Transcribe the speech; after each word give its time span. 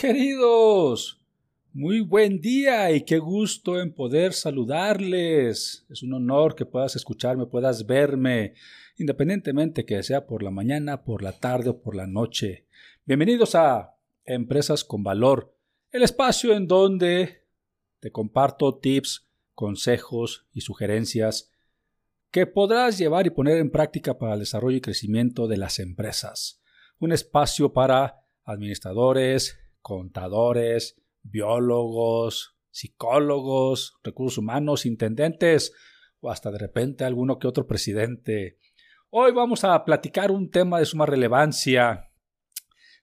Queridos, 0.00 1.20
muy 1.72 1.98
buen 2.00 2.40
día 2.40 2.92
y 2.92 3.00
qué 3.00 3.18
gusto 3.18 3.80
en 3.80 3.92
poder 3.92 4.32
saludarles. 4.32 5.86
Es 5.90 6.04
un 6.04 6.12
honor 6.14 6.54
que 6.54 6.64
puedas 6.64 6.94
escucharme, 6.94 7.46
puedas 7.46 7.84
verme, 7.84 8.54
independientemente 8.96 9.84
que 9.84 10.00
sea 10.04 10.24
por 10.24 10.44
la 10.44 10.52
mañana, 10.52 11.02
por 11.02 11.20
la 11.20 11.32
tarde 11.32 11.70
o 11.70 11.82
por 11.82 11.96
la 11.96 12.06
noche. 12.06 12.64
Bienvenidos 13.06 13.56
a 13.56 13.96
Empresas 14.24 14.84
con 14.84 15.02
Valor, 15.02 15.56
el 15.90 16.04
espacio 16.04 16.54
en 16.54 16.68
donde 16.68 17.42
te 17.98 18.12
comparto 18.12 18.76
tips, 18.76 19.26
consejos 19.56 20.46
y 20.52 20.60
sugerencias 20.60 21.50
que 22.30 22.46
podrás 22.46 22.98
llevar 22.98 23.26
y 23.26 23.30
poner 23.30 23.58
en 23.58 23.70
práctica 23.72 24.16
para 24.16 24.34
el 24.34 24.40
desarrollo 24.40 24.76
y 24.76 24.80
crecimiento 24.80 25.48
de 25.48 25.56
las 25.56 25.80
empresas. 25.80 26.62
Un 27.00 27.10
espacio 27.10 27.72
para 27.72 28.20
administradores, 28.44 29.58
contadores, 29.88 31.00
biólogos, 31.22 32.54
psicólogos, 32.70 33.96
recursos 34.04 34.36
humanos, 34.36 34.84
intendentes 34.84 35.72
o 36.20 36.30
hasta 36.30 36.50
de 36.50 36.58
repente 36.58 37.04
alguno 37.04 37.38
que 37.38 37.46
otro 37.46 37.66
presidente. 37.66 38.58
Hoy 39.08 39.32
vamos 39.32 39.64
a 39.64 39.82
platicar 39.86 40.30
un 40.30 40.50
tema 40.50 40.78
de 40.78 40.84
suma 40.84 41.06
relevancia. 41.06 42.10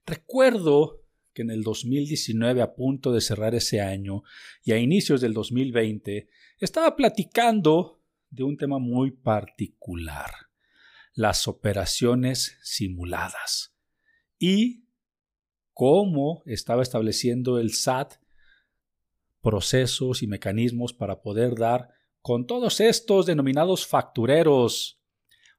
Recuerdo 0.06 1.02
que 1.34 1.42
en 1.42 1.50
el 1.50 1.64
2019, 1.64 2.62
a 2.62 2.76
punto 2.76 3.12
de 3.12 3.22
cerrar 3.22 3.56
ese 3.56 3.82
año, 3.82 4.22
y 4.64 4.72
a 4.72 4.78
inicios 4.78 5.22
del 5.22 5.34
2020, 5.34 6.30
estaba 6.60 6.96
platicando 6.96 8.00
de 8.30 8.44
un 8.44 8.58
tema 8.58 8.78
muy 8.78 9.10
particular, 9.10 10.30
las 11.16 11.48
operaciones 11.48 12.60
simuladas. 12.62 13.76
Y 14.38 14.85
cómo 15.76 16.42
estaba 16.46 16.82
estableciendo 16.82 17.60
el 17.60 17.74
SAT 17.74 18.14
procesos 19.42 20.24
y 20.24 20.28
mecanismos 20.28 20.94
para 20.94 21.22
poder 21.22 21.54
dar 21.54 21.90
con 22.22 22.48
todos 22.48 22.80
estos 22.80 23.28
denominados 23.28 23.86
factureros, 23.86 25.00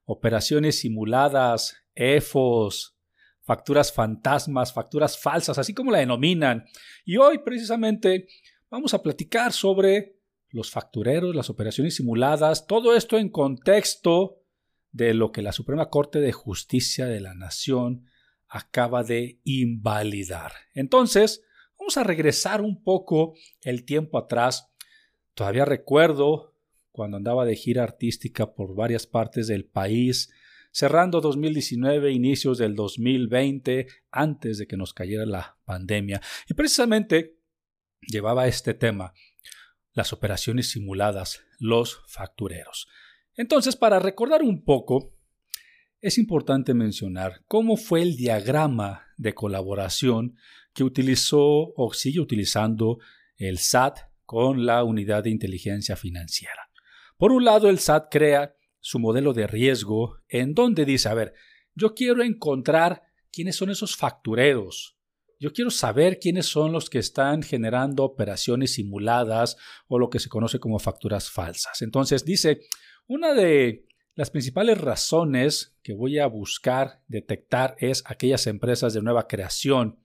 operaciones 0.03 0.79
simuladas, 0.79 1.77
EFOS, 1.95 2.97
facturas 3.41 3.93
fantasmas, 3.93 4.73
facturas 4.73 5.17
falsas, 5.17 5.59
así 5.59 5.73
como 5.73 5.91
la 5.91 5.99
denominan. 5.99 6.65
Y 7.05 7.17
hoy 7.17 7.37
precisamente 7.37 8.27
vamos 8.71 8.95
a 8.95 9.03
platicar 9.03 9.53
sobre 9.53 10.17
los 10.49 10.71
factureros, 10.71 11.35
las 11.35 11.51
operaciones 11.51 11.95
simuladas, 11.95 12.65
todo 12.65 12.95
esto 12.95 13.19
en 13.19 13.29
contexto 13.29 14.41
de 14.91 15.13
lo 15.13 15.31
que 15.31 15.43
la 15.43 15.51
Suprema 15.51 15.89
Corte 15.89 16.19
de 16.19 16.31
Justicia 16.31 17.05
de 17.05 17.19
la 17.19 17.35
Nación 17.35 18.07
acaba 18.47 19.03
de 19.03 19.39
invalidar. 19.43 20.53
Entonces, 20.73 21.43
vamos 21.77 21.97
a 21.97 22.03
regresar 22.03 22.61
un 22.61 22.83
poco 22.83 23.35
el 23.61 23.85
tiempo 23.85 24.17
atrás. 24.17 24.71
Todavía 25.33 25.65
recuerdo 25.65 26.55
cuando 26.91 27.17
andaba 27.17 27.45
de 27.45 27.55
gira 27.55 27.83
artística 27.83 28.55
por 28.55 28.75
varias 28.75 29.05
partes 29.05 29.47
del 29.47 29.65
país, 29.65 30.31
cerrando 30.71 31.21
2019, 31.21 32.11
inicios 32.11 32.57
del 32.57 32.75
2020, 32.75 33.87
antes 34.11 34.57
de 34.57 34.67
que 34.67 34.77
nos 34.77 34.93
cayera 34.93 35.25
la 35.25 35.57
pandemia. 35.65 36.21
Y 36.49 36.53
precisamente 36.53 37.37
llevaba 38.01 38.47
este 38.47 38.73
tema, 38.73 39.13
las 39.93 40.13
operaciones 40.13 40.71
simuladas, 40.71 41.43
los 41.59 42.01
factureros. 42.07 42.87
Entonces, 43.35 43.75
para 43.75 43.99
recordar 43.99 44.41
un 44.41 44.63
poco, 44.63 45.16
es 46.01 46.17
importante 46.17 46.73
mencionar 46.73 47.41
cómo 47.47 47.77
fue 47.77 48.01
el 48.01 48.15
diagrama 48.15 49.07
de 49.17 49.33
colaboración 49.33 50.37
que 50.73 50.83
utilizó 50.83 51.73
o 51.75 51.93
sigue 51.93 52.19
utilizando 52.19 52.99
el 53.37 53.57
SAT 53.57 53.99
con 54.25 54.65
la 54.65 54.83
unidad 54.83 55.23
de 55.23 55.31
inteligencia 55.31 55.95
financiera. 55.95 56.69
Por 57.17 57.31
un 57.31 57.45
lado, 57.45 57.69
el 57.69 57.79
SAT 57.79 58.11
crea 58.11 58.55
su 58.79 58.99
modelo 58.99 59.33
de 59.33 59.47
riesgo 59.47 60.17
en 60.27 60.53
donde 60.53 60.85
dice, 60.85 61.09
a 61.09 61.13
ver, 61.13 61.33
yo 61.73 61.95
quiero 61.95 62.23
encontrar 62.23 63.01
quiénes 63.31 63.55
son 63.55 63.71
esos 63.71 63.95
factureros. 63.95 64.97
Yo 65.39 65.51
quiero 65.51 65.69
saber 65.71 66.19
quiénes 66.19 66.47
son 66.47 66.71
los 66.71 66.89
que 66.89 66.99
están 66.99 67.43
generando 67.43 68.03
operaciones 68.03 68.73
simuladas 68.73 69.57
o 69.87 69.99
lo 69.99 70.09
que 70.09 70.19
se 70.19 70.29
conoce 70.29 70.59
como 70.59 70.79
facturas 70.79 71.29
falsas. 71.29 71.81
Entonces 71.81 72.23
dice, 72.25 72.61
una 73.07 73.33
de 73.33 73.86
las 74.17 74.31
principales 74.31 74.79
razones 74.81 75.77
que 75.83 75.93
voy 75.93 76.17
a 76.17 76.25
buscar 76.25 77.03
detectar 77.07 77.75
es 77.77 78.01
aquellas 78.07 78.47
empresas 78.47 78.95
de 78.95 79.03
nueva 79.03 79.27
creación, 79.27 79.99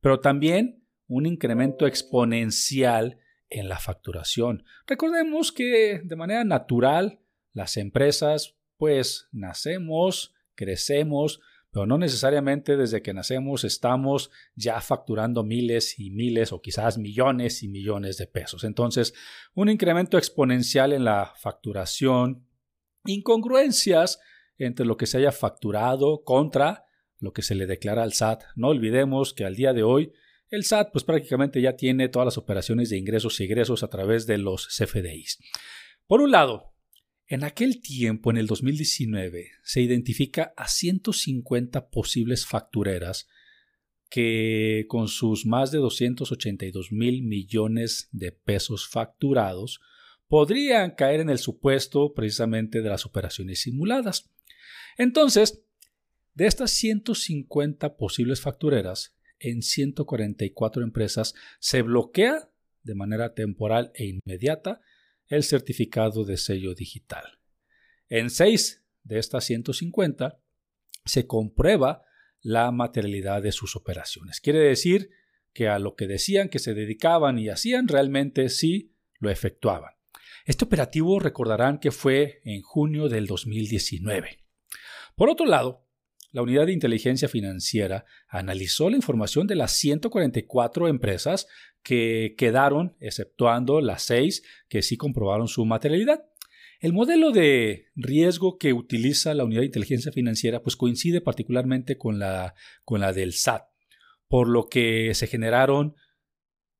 pero 0.00 0.20
también 0.20 0.86
un 1.06 1.26
incremento 1.26 1.86
exponencial 1.86 3.18
en 3.50 3.68
la 3.68 3.78
facturación. 3.78 4.64
Recordemos 4.86 5.52
que 5.52 6.00
de 6.02 6.16
manera 6.16 6.44
natural 6.44 7.20
las 7.52 7.76
empresas 7.76 8.56
pues 8.78 9.28
nacemos, 9.32 10.34
crecemos, 10.54 11.42
pero 11.70 11.84
no 11.84 11.98
necesariamente 11.98 12.78
desde 12.78 13.02
que 13.02 13.12
nacemos 13.12 13.64
estamos 13.64 14.30
ya 14.54 14.80
facturando 14.80 15.44
miles 15.44 15.98
y 15.98 16.10
miles 16.10 16.52
o 16.52 16.62
quizás 16.62 16.96
millones 16.96 17.62
y 17.62 17.68
millones 17.68 18.16
de 18.16 18.26
pesos. 18.26 18.64
Entonces, 18.64 19.12
un 19.52 19.68
incremento 19.68 20.16
exponencial 20.16 20.94
en 20.94 21.04
la 21.04 21.34
facturación 21.36 22.46
incongruencias 23.04 24.20
entre 24.58 24.86
lo 24.86 24.96
que 24.96 25.06
se 25.06 25.18
haya 25.18 25.32
facturado 25.32 26.22
contra 26.24 26.84
lo 27.18 27.32
que 27.32 27.42
se 27.42 27.54
le 27.54 27.66
declara 27.66 28.02
al 28.02 28.12
SAT. 28.12 28.42
No 28.56 28.68
olvidemos 28.68 29.32
que 29.32 29.44
al 29.44 29.56
día 29.56 29.72
de 29.72 29.82
hoy 29.82 30.12
el 30.50 30.64
SAT 30.64 30.90
pues 30.92 31.04
prácticamente 31.04 31.60
ya 31.60 31.76
tiene 31.76 32.08
todas 32.08 32.26
las 32.26 32.38
operaciones 32.38 32.90
de 32.90 32.98
ingresos 32.98 33.40
y 33.40 33.44
egresos 33.44 33.82
a 33.82 33.88
través 33.88 34.26
de 34.26 34.38
los 34.38 34.68
CFDIs. 34.68 35.38
Por 36.06 36.20
un 36.20 36.30
lado, 36.30 36.74
en 37.26 37.44
aquel 37.44 37.80
tiempo, 37.80 38.30
en 38.30 38.36
el 38.36 38.46
2019, 38.46 39.52
se 39.62 39.80
identifica 39.80 40.52
a 40.56 40.68
150 40.68 41.88
posibles 41.88 42.44
factureras 42.44 43.28
que 44.10 44.84
con 44.88 45.08
sus 45.08 45.46
más 45.46 45.70
de 45.70 45.78
282 45.78 46.92
mil 46.92 47.22
millones 47.22 48.10
de 48.12 48.32
pesos 48.32 48.86
facturados 48.86 49.80
podrían 50.32 50.92
caer 50.92 51.20
en 51.20 51.28
el 51.28 51.36
supuesto 51.36 52.14
precisamente 52.14 52.80
de 52.80 52.88
las 52.88 53.04
operaciones 53.04 53.60
simuladas. 53.60 54.30
Entonces, 54.96 55.62
de 56.32 56.46
estas 56.46 56.70
150 56.70 57.98
posibles 57.98 58.40
factureras, 58.40 59.14
en 59.38 59.60
144 59.60 60.82
empresas 60.82 61.34
se 61.58 61.82
bloquea 61.82 62.48
de 62.82 62.94
manera 62.94 63.34
temporal 63.34 63.92
e 63.94 64.06
inmediata 64.06 64.80
el 65.26 65.42
certificado 65.42 66.24
de 66.24 66.38
sello 66.38 66.74
digital. 66.74 67.38
En 68.08 68.30
6 68.30 68.82
de 69.02 69.18
estas 69.18 69.44
150 69.44 70.40
se 71.04 71.26
comprueba 71.26 72.06
la 72.40 72.70
materialidad 72.70 73.42
de 73.42 73.52
sus 73.52 73.76
operaciones. 73.76 74.40
Quiere 74.40 74.60
decir 74.60 75.10
que 75.52 75.68
a 75.68 75.78
lo 75.78 75.94
que 75.94 76.06
decían 76.06 76.48
que 76.48 76.58
se 76.58 76.72
dedicaban 76.72 77.38
y 77.38 77.50
hacían 77.50 77.86
realmente 77.86 78.48
sí 78.48 78.94
lo 79.18 79.28
efectuaban. 79.28 79.92
Este 80.44 80.64
operativo 80.64 81.20
recordarán 81.20 81.78
que 81.78 81.92
fue 81.92 82.40
en 82.44 82.62
junio 82.62 83.08
del 83.08 83.26
2019. 83.26 84.38
Por 85.14 85.30
otro 85.30 85.46
lado, 85.46 85.86
la 86.32 86.42
unidad 86.42 86.66
de 86.66 86.72
inteligencia 86.72 87.28
financiera 87.28 88.06
analizó 88.26 88.88
la 88.88 88.96
información 88.96 89.46
de 89.46 89.54
las 89.54 89.72
144 89.72 90.88
empresas 90.88 91.46
que 91.82 92.34
quedaron, 92.38 92.96
exceptuando 93.00 93.80
las 93.80 94.02
seis 94.02 94.42
que 94.68 94.82
sí 94.82 94.96
comprobaron 94.96 95.46
su 95.46 95.64
materialidad. 95.66 96.24
El 96.80 96.94
modelo 96.94 97.30
de 97.30 97.86
riesgo 97.94 98.56
que 98.58 98.72
utiliza 98.72 99.34
la 99.34 99.44
unidad 99.44 99.60
de 99.60 99.66
inteligencia 99.66 100.10
financiera 100.10 100.62
pues 100.62 100.74
coincide 100.74 101.20
particularmente 101.20 101.98
con 101.98 102.18
la, 102.18 102.54
con 102.84 103.00
la 103.00 103.12
del 103.12 103.34
SAT, 103.34 103.64
por 104.26 104.48
lo 104.48 104.68
que 104.68 105.12
se 105.14 105.26
generaron 105.26 105.94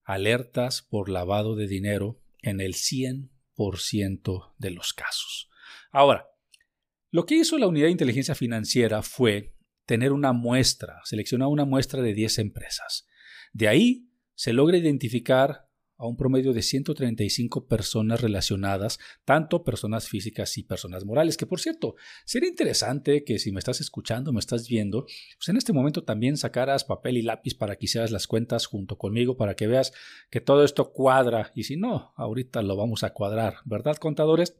alertas 0.02 0.82
por 0.82 1.08
lavado 1.08 1.54
de 1.54 1.68
dinero 1.68 2.20
en 2.40 2.60
el 2.60 2.72
100% 2.72 3.31
de 4.58 4.70
los 4.70 4.92
casos. 4.92 5.50
Ahora, 5.90 6.26
lo 7.10 7.26
que 7.26 7.34
hizo 7.36 7.58
la 7.58 7.66
unidad 7.66 7.86
de 7.86 7.92
inteligencia 7.92 8.34
financiera 8.34 9.02
fue 9.02 9.54
tener 9.86 10.12
una 10.12 10.32
muestra, 10.32 11.00
seleccionar 11.04 11.48
una 11.48 11.64
muestra 11.64 12.00
de 12.02 12.14
10 12.14 12.38
empresas. 12.38 13.06
De 13.52 13.68
ahí 13.68 14.08
se 14.34 14.52
logra 14.52 14.78
identificar 14.78 15.68
a 16.02 16.06
un 16.08 16.16
promedio 16.16 16.52
de 16.52 16.62
135 16.62 17.68
personas 17.68 18.20
relacionadas, 18.20 18.98
tanto 19.24 19.62
personas 19.62 20.08
físicas 20.08 20.58
y 20.58 20.64
personas 20.64 21.04
morales, 21.04 21.36
que 21.36 21.46
por 21.46 21.60
cierto, 21.60 21.94
sería 22.24 22.48
interesante 22.48 23.22
que 23.22 23.38
si 23.38 23.52
me 23.52 23.60
estás 23.60 23.80
escuchando, 23.80 24.32
me 24.32 24.40
estás 24.40 24.68
viendo, 24.68 25.06
pues 25.36 25.48
en 25.48 25.56
este 25.56 25.72
momento 25.72 26.02
también 26.02 26.36
sacaras 26.36 26.82
papel 26.82 27.18
y 27.18 27.22
lápiz 27.22 27.54
para 27.54 27.76
que 27.76 27.84
hicieras 27.84 28.10
las 28.10 28.26
cuentas 28.26 28.66
junto 28.66 28.98
conmigo, 28.98 29.36
para 29.36 29.54
que 29.54 29.68
veas 29.68 29.92
que 30.28 30.40
todo 30.40 30.64
esto 30.64 30.92
cuadra, 30.92 31.52
y 31.54 31.62
si 31.62 31.76
no, 31.76 32.12
ahorita 32.16 32.62
lo 32.62 32.76
vamos 32.76 33.04
a 33.04 33.10
cuadrar, 33.10 33.58
¿verdad, 33.64 33.96
contadores? 33.96 34.56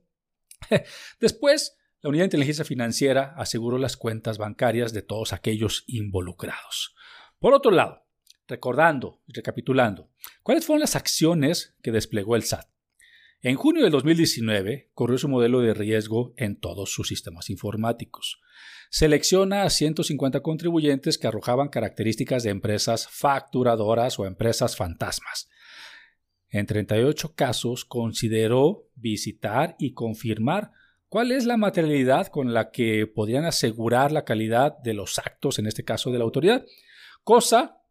Después, 1.21 1.77
la 2.03 2.11
Unidad 2.11 2.23
de 2.23 2.27
Inteligencia 2.27 2.65
Financiera 2.65 3.35
aseguró 3.37 3.79
las 3.79 3.97
cuentas 3.97 4.39
bancarias 4.39 4.93
de 4.93 5.03
todos 5.03 5.33
aquellos 5.33 5.83
involucrados. 5.89 6.95
Por 7.41 7.53
otro 7.53 7.73
lado, 7.73 8.07
Recordando 8.49 9.23
y 9.27 9.33
recapitulando, 9.33 10.11
¿cuáles 10.43 10.67
fueron 10.67 10.81
las 10.81 10.97
acciones 10.97 11.77
que 11.83 11.93
desplegó 11.93 12.37
el 12.37 12.43
SAT? 12.43 12.73
En 13.45 13.57
junio 13.57 13.83
del 13.83 13.91
2019 13.91 14.91
corrió 14.95 15.19
su 15.19 15.29
modelo 15.29 15.61
de 15.61 15.75
riesgo 15.75 16.33
en 16.37 16.61
todos 16.61 16.93
sus 16.93 17.09
sistemas 17.09 17.51
informáticos. 17.51 18.41
Selecciona 18.89 19.65
a 19.65 19.71
150 19.71 20.43
contribuyentes 20.43 21.19
que 21.19 21.27
arrojaban 21.27 21.69
características 21.69 22.45
de 22.45 22.51
empresas 22.51 23.09
facturadoras 23.09 24.19
o 24.21 24.27
empresas 24.27 24.77
fantasmas. 24.77 25.49
En 26.51 26.67
38 26.67 27.35
casos 27.35 27.85
consideró 27.85 28.89
visitar 28.95 29.75
y 29.77 29.93
confirmar 29.93 30.71
cuál 31.09 31.33
es 31.33 31.45
la 31.45 31.57
materialidad 31.57 32.29
con 32.29 32.55
la 32.55 32.71
que 32.71 33.09
podían 33.09 33.45
asegurar 33.45 34.13
la 34.13 34.25
calidad 34.25 34.79
de 34.85 34.95
los 34.95 35.19
actos, 35.19 35.59
en 35.59 35.67
este 35.67 35.83
caso 35.83 36.13
de 36.13 36.19
la 36.19 36.25
autoridad, 36.25 36.65
cosa 37.25 37.82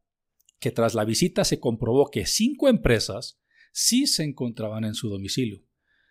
que 0.62 0.72
tras 0.72 0.94
la 0.94 1.04
visita 1.04 1.44
se 1.44 1.60
comprobó 1.60 2.10
que 2.12 2.25
cinco 2.28 2.69
empresas 2.69 3.42
sí 3.74 4.06
se 4.06 4.24
encontraban 4.24 4.86
en 4.86 4.94
su 4.94 5.10
domicilio, 5.10 5.66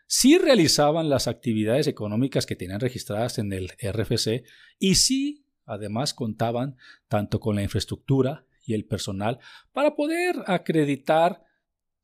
sí 0.07 0.39
realizaban 0.39 1.09
las 1.09 1.29
actividades 1.29 1.87
económicas 1.87 2.47
que 2.47 2.57
tenían 2.57 2.81
registradas 2.81 3.39
en 3.39 3.53
el 3.53 3.71
RFC 3.81 4.45
y 4.79 4.97
sí, 4.97 5.47
además, 5.65 6.15
contaban 6.15 6.77
tanto 7.07 7.39
con 7.39 7.55
la 7.57 7.63
infraestructura 7.63 8.45
y 8.67 8.75
el 8.75 8.85
personal 8.87 9.39
para 9.73 9.95
poder 9.95 10.37
acreditar 10.47 11.45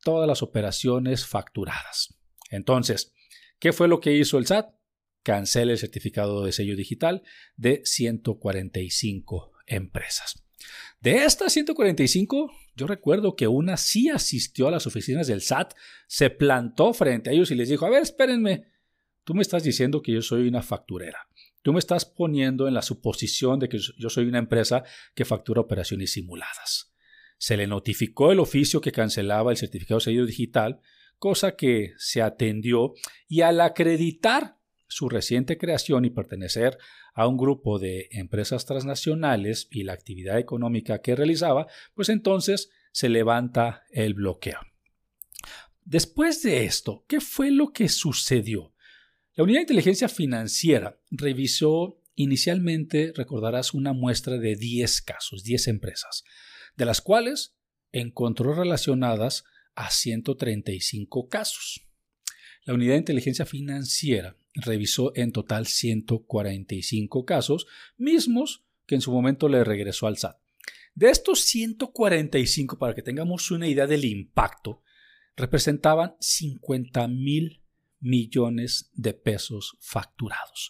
todas 0.01 0.27
las 0.27 0.41
operaciones 0.41 1.27
facturadas. 1.27 2.17
Entonces, 2.49 3.13
¿qué 3.59 3.73
fue 3.73 3.89
lo 3.89 3.99
que 3.99 4.15
hizo 4.15 4.37
el 4.37 4.47
SAT? 4.47 4.73
Cancela 5.21 5.73
el 5.73 5.77
certificado 5.77 6.45
de 6.45 6.53
sello 6.53 6.77
digital 6.77 7.23
de 7.57 7.81
145 7.83 9.51
empresas. 9.65 10.46
De 10.99 11.23
estas 11.23 11.53
145, 11.53 12.51
yo 12.75 12.87
recuerdo 12.87 13.35
que 13.35 13.47
una 13.47 13.77
sí 13.77 14.09
asistió 14.09 14.67
a 14.67 14.71
las 14.71 14.87
oficinas 14.87 15.27
del 15.27 15.41
SAT, 15.41 15.73
se 16.07 16.29
plantó 16.29 16.93
frente 16.93 17.29
a 17.29 17.33
ellos 17.33 17.51
y 17.51 17.55
les 17.55 17.69
dijo, 17.69 17.85
a 17.85 17.89
ver, 17.89 18.01
espérenme, 18.01 18.65
tú 19.23 19.33
me 19.33 19.41
estás 19.41 19.63
diciendo 19.63 20.01
que 20.01 20.13
yo 20.13 20.21
soy 20.21 20.47
una 20.47 20.63
facturera. 20.63 21.27
Tú 21.61 21.73
me 21.73 21.79
estás 21.79 22.05
poniendo 22.05 22.67
en 22.67 22.73
la 22.73 22.81
suposición 22.81 23.59
de 23.59 23.69
que 23.69 23.79
yo 23.97 24.09
soy 24.09 24.25
una 24.25 24.39
empresa 24.39 24.83
que 25.13 25.25
factura 25.25 25.61
operaciones 25.61 26.13
simuladas. 26.13 26.93
Se 27.37 27.57
le 27.57 27.67
notificó 27.67 28.31
el 28.31 28.39
oficio 28.39 28.81
que 28.81 28.91
cancelaba 28.91 29.51
el 29.51 29.57
certificado 29.57 29.99
de 29.99 30.05
sello 30.05 30.25
digital, 30.25 30.79
cosa 31.19 31.55
que 31.55 31.93
se 31.97 32.21
atendió 32.21 32.93
y 33.27 33.41
al 33.41 33.61
acreditar 33.61 34.57
su 34.87 35.09
reciente 35.09 35.57
creación 35.57 36.05
y 36.05 36.09
pertenecer 36.09 36.77
a 37.13 37.27
un 37.27 37.37
grupo 37.37 37.79
de 37.79 38.07
empresas 38.11 38.65
transnacionales 38.65 39.67
y 39.71 39.83
la 39.83 39.93
actividad 39.93 40.39
económica 40.39 41.01
que 41.01 41.15
realizaba, 41.15 41.67
pues 41.93 42.09
entonces 42.09 42.69
se 42.91 43.09
levanta 43.09 43.83
el 43.91 44.13
bloqueo. 44.13 44.59
Después 45.83 46.41
de 46.41 46.65
esto, 46.65 47.05
¿qué 47.07 47.21
fue 47.21 47.51
lo 47.51 47.71
que 47.71 47.89
sucedió? 47.89 48.73
La 49.35 49.43
Unidad 49.43 49.59
de 49.59 49.63
Inteligencia 49.63 50.09
Financiera 50.09 50.99
revisó 51.11 52.01
inicialmente, 52.15 53.13
recordarás, 53.15 53.73
una 53.73 53.93
muestra 53.93 54.37
de 54.37 54.55
10 54.55 55.01
casos, 55.03 55.43
10 55.43 55.67
empresas, 55.67 56.23
de 56.75 56.85
las 56.85 57.01
cuales 57.01 57.55
encontró 57.91 58.53
relacionadas 58.53 59.43
a 59.75 59.91
135 59.91 61.29
casos. 61.29 61.87
La 62.65 62.73
Unidad 62.73 62.93
de 62.93 62.99
Inteligencia 62.99 63.45
Financiera 63.45 64.35
revisó 64.57 65.11
en 65.15 65.31
total 65.31 65.67
145 65.67 67.25
casos, 67.25 67.67
mismos 67.97 68.65
que 68.85 68.95
en 68.95 69.01
su 69.01 69.11
momento 69.11 69.49
le 69.49 69.63
regresó 69.63 70.07
al 70.07 70.17
SAT. 70.17 70.37
De 70.95 71.09
estos 71.09 71.41
145, 71.41 72.79
para 72.79 72.95
que 72.95 73.03
tengamos 73.03 73.51
una 73.51 73.67
idea 73.67 73.85
del 73.85 74.03
impacto, 74.03 74.81
representaban 75.35 76.15
50 76.19 77.07
mil 77.07 77.61
millones 77.99 78.89
de 78.93 79.13
pesos 79.13 79.77
facturados, 79.79 80.69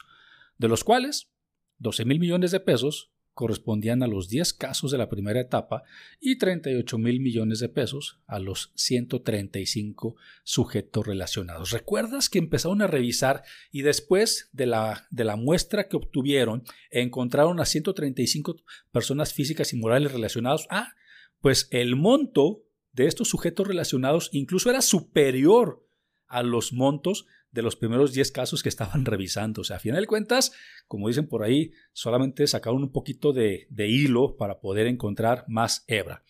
de 0.58 0.68
los 0.68 0.84
cuales 0.84 1.32
12 1.80 2.06
mil 2.06 2.20
millones 2.20 2.52
de 2.52 2.60
pesos 2.60 3.12
correspondían 3.38 4.04
a 4.04 4.08
los 4.08 4.28
10 4.28 4.54
casos 4.54 4.92
de 4.92 4.98
la 4.98 5.08
primera 5.08 5.40
etapa 5.40 5.84
y 6.20 6.38
38 6.38 6.98
mil 6.98 7.22
millones 7.22 7.60
de 7.60 7.70
pesos 7.70 8.20
a 8.26 8.40
los 8.40 8.74
135 8.76 10.16
sujetos 10.44 11.08
relacionados. 11.08 11.70
¿Recuerdas 11.72 12.30
que 12.30 12.40
empezaron 12.40 12.82
a 12.82 12.88
revisar 12.88 13.44
y 13.72 13.84
después 13.84 14.50
de 14.52 14.66
la, 14.66 15.08
de 15.12 15.24
la 15.24 15.36
muestra 15.36 15.88
que 15.88 15.96
obtuvieron 15.96 16.64
encontraron 16.90 17.62
a 17.62 17.66
135 17.66 18.58
personas 18.92 19.34
físicas 19.34 19.72
y 19.72 19.78
morales 19.78 20.12
relacionados? 20.12 20.66
Ah, 20.70 20.96
pues 21.40 21.68
el 21.72 21.96
monto 21.96 22.64
de 22.92 23.06
estos 23.06 23.30
sujetos 23.30 23.68
relacionados 23.68 24.30
incluso 24.34 24.72
era 24.72 24.82
superior 24.82 25.87
a 26.28 26.44
los 26.44 26.74
montos 26.74 27.26
de 27.52 27.62
los 27.62 27.76
primeros 27.76 28.14
10 28.14 28.32
casos 28.32 28.64
que 28.64 28.70
estaban 28.70 29.06
revisando. 29.06 29.62
O 29.62 29.64
sea, 29.64 29.78
a 29.78 29.80
final 29.80 30.02
de 30.02 30.08
cuentas, 30.08 30.52
como 30.88 31.08
dicen 31.08 31.28
por 31.28 31.44
ahí, 31.44 31.72
solamente 31.94 32.48
sacaron 32.48 32.84
un 32.84 32.92
poquito 32.92 33.34
de, 33.34 33.68
hilo 33.78 34.38
para 34.38 34.60
poder 34.60 34.88
encontrar 34.88 35.46
más 35.48 35.84
hebra. 35.88 36.24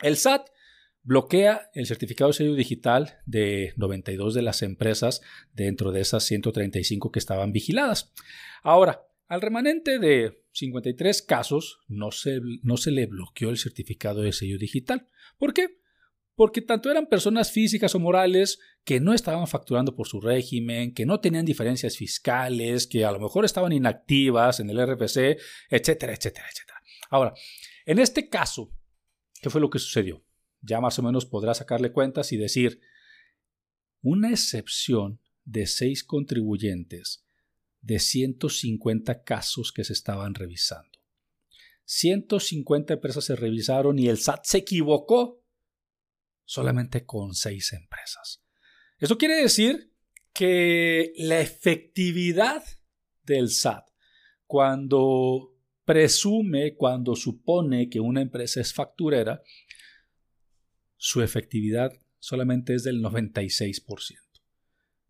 El 0.00 0.16
SAT 0.16 0.48
bloquea 1.02 1.70
el 1.72 1.86
certificado 1.86 2.30
de 2.30 2.34
sello 2.34 2.54
digital 2.54 3.18
de 3.26 3.72
92 3.76 4.34
de 4.34 4.42
las 4.42 4.62
empresas 4.62 5.22
dentro 5.52 5.92
de 5.92 6.00
esas 6.00 6.24
135 6.24 7.12
que 7.12 7.18
estaban 7.20 7.52
vigiladas. 7.52 8.12
Ahora, 8.62 9.06
al 9.28 9.40
remanente 9.40 9.98
de 9.98 10.42
53 10.52 11.22
casos 11.22 11.78
no 11.86 12.10
se, 12.10 12.40
no 12.62 12.76
se 12.76 12.90
le 12.90 13.06
bloqueó 13.06 13.50
el 13.50 13.58
certificado 13.58 14.22
de 14.22 14.32
sello 14.32 14.58
digital. 14.58 15.08
¿Por 15.38 15.54
qué? 15.54 15.78
Porque 16.36 16.60
tanto 16.60 16.90
eran 16.90 17.06
personas 17.06 17.50
físicas 17.50 17.94
o 17.94 17.98
morales 17.98 18.58
que 18.84 19.00
no 19.00 19.14
estaban 19.14 19.46
facturando 19.48 19.96
por 19.96 20.06
su 20.06 20.20
régimen, 20.20 20.92
que 20.92 21.06
no 21.06 21.18
tenían 21.18 21.46
diferencias 21.46 21.96
fiscales, 21.96 22.86
que 22.86 23.06
a 23.06 23.10
lo 23.10 23.18
mejor 23.18 23.46
estaban 23.46 23.72
inactivas 23.72 24.60
en 24.60 24.68
el 24.68 24.86
RFC, 24.86 25.38
etcétera, 25.70 26.12
etcétera, 26.12 26.46
etcétera. 26.52 26.82
Ahora, 27.08 27.34
en 27.86 27.98
este 27.98 28.28
caso, 28.28 28.70
¿qué 29.40 29.48
fue 29.48 29.62
lo 29.62 29.70
que 29.70 29.78
sucedió? 29.78 30.22
Ya 30.60 30.80
más 30.80 30.98
o 30.98 31.02
menos 31.02 31.24
podrá 31.24 31.54
sacarle 31.54 31.90
cuentas 31.90 32.30
y 32.32 32.36
decir, 32.36 32.80
una 34.02 34.30
excepción 34.30 35.20
de 35.44 35.66
seis 35.66 36.04
contribuyentes 36.04 37.24
de 37.80 37.98
150 37.98 39.22
casos 39.22 39.72
que 39.72 39.84
se 39.84 39.94
estaban 39.94 40.34
revisando. 40.34 40.98
150 41.84 42.94
empresas 42.94 43.24
se 43.24 43.36
revisaron 43.36 43.98
y 43.98 44.08
el 44.08 44.18
SAT 44.18 44.44
se 44.44 44.58
equivocó 44.58 45.45
solamente 46.46 47.04
con 47.04 47.34
seis 47.34 47.74
empresas. 47.74 48.42
Eso 48.98 49.18
quiere 49.18 49.36
decir 49.36 49.92
que 50.32 51.12
la 51.18 51.40
efectividad 51.40 52.64
del 53.24 53.50
SAT 53.50 53.86
cuando 54.46 55.54
presume, 55.84 56.74
cuando 56.76 57.14
supone 57.14 57.88
que 57.88 58.00
una 58.00 58.22
empresa 58.22 58.60
es 58.60 58.72
facturera, 58.72 59.42
su 60.96 61.22
efectividad 61.22 61.92
solamente 62.18 62.74
es 62.74 62.84
del 62.84 63.02
96%. 63.02 64.18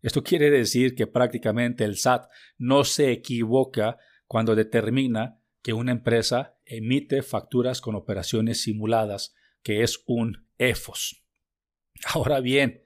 Esto 0.01 0.23
quiere 0.23 0.51
decir 0.51 0.95
que 0.95 1.07
prácticamente 1.07 1.83
el 1.83 1.97
SAT 1.97 2.29
no 2.57 2.83
se 2.83 3.11
equivoca 3.11 3.97
cuando 4.27 4.55
determina 4.55 5.39
que 5.61 5.73
una 5.73 5.91
empresa 5.91 6.57
emite 6.65 7.23
facturas 7.23 7.81
con 7.81 7.95
operaciones 7.95 8.61
simuladas, 8.61 9.33
que 9.63 9.81
es 9.81 10.03
un 10.05 10.47
EFOS. 10.57 11.26
Ahora 12.13 12.39
bien, 12.39 12.83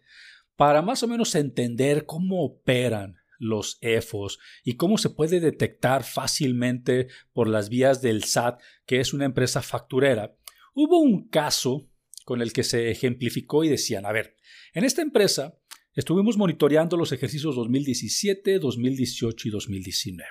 para 0.56 0.82
más 0.82 1.04
o 1.04 1.08
menos 1.08 1.36
entender 1.36 2.06
cómo 2.06 2.44
operan 2.44 3.18
los 3.40 3.80
EFOS 3.82 4.38
y 4.64 4.76
cómo 4.76 5.00
se 5.00 5.10
puede 5.10 5.40
detectar 5.40 6.04
fácilmente 6.04 7.08
por 7.34 7.48
las 7.48 7.70
vías 7.70 8.02
del 8.02 8.24
SAT 8.24 8.62
que 8.86 9.00
es 9.00 9.14
una 9.14 9.26
empresa 9.26 9.64
facturera, 9.64 10.36
hubo 10.76 11.00
un 11.00 11.28
caso 11.28 11.90
con 12.24 12.42
el 12.42 12.54
que 12.54 12.64
se 12.64 12.92
ejemplificó 12.92 13.64
y 13.64 13.70
decían, 13.70 14.06
a 14.06 14.12
ver, 14.12 14.38
en 14.74 14.84
esta 14.84 15.02
empresa 15.02 15.58
estuvimos 15.96 16.38
monitoreando 16.38 16.96
los 16.98 17.12
ejercicios 17.12 17.56
2017, 17.56 18.60
2018 18.60 19.48
y 19.48 19.52
2019. 19.52 20.30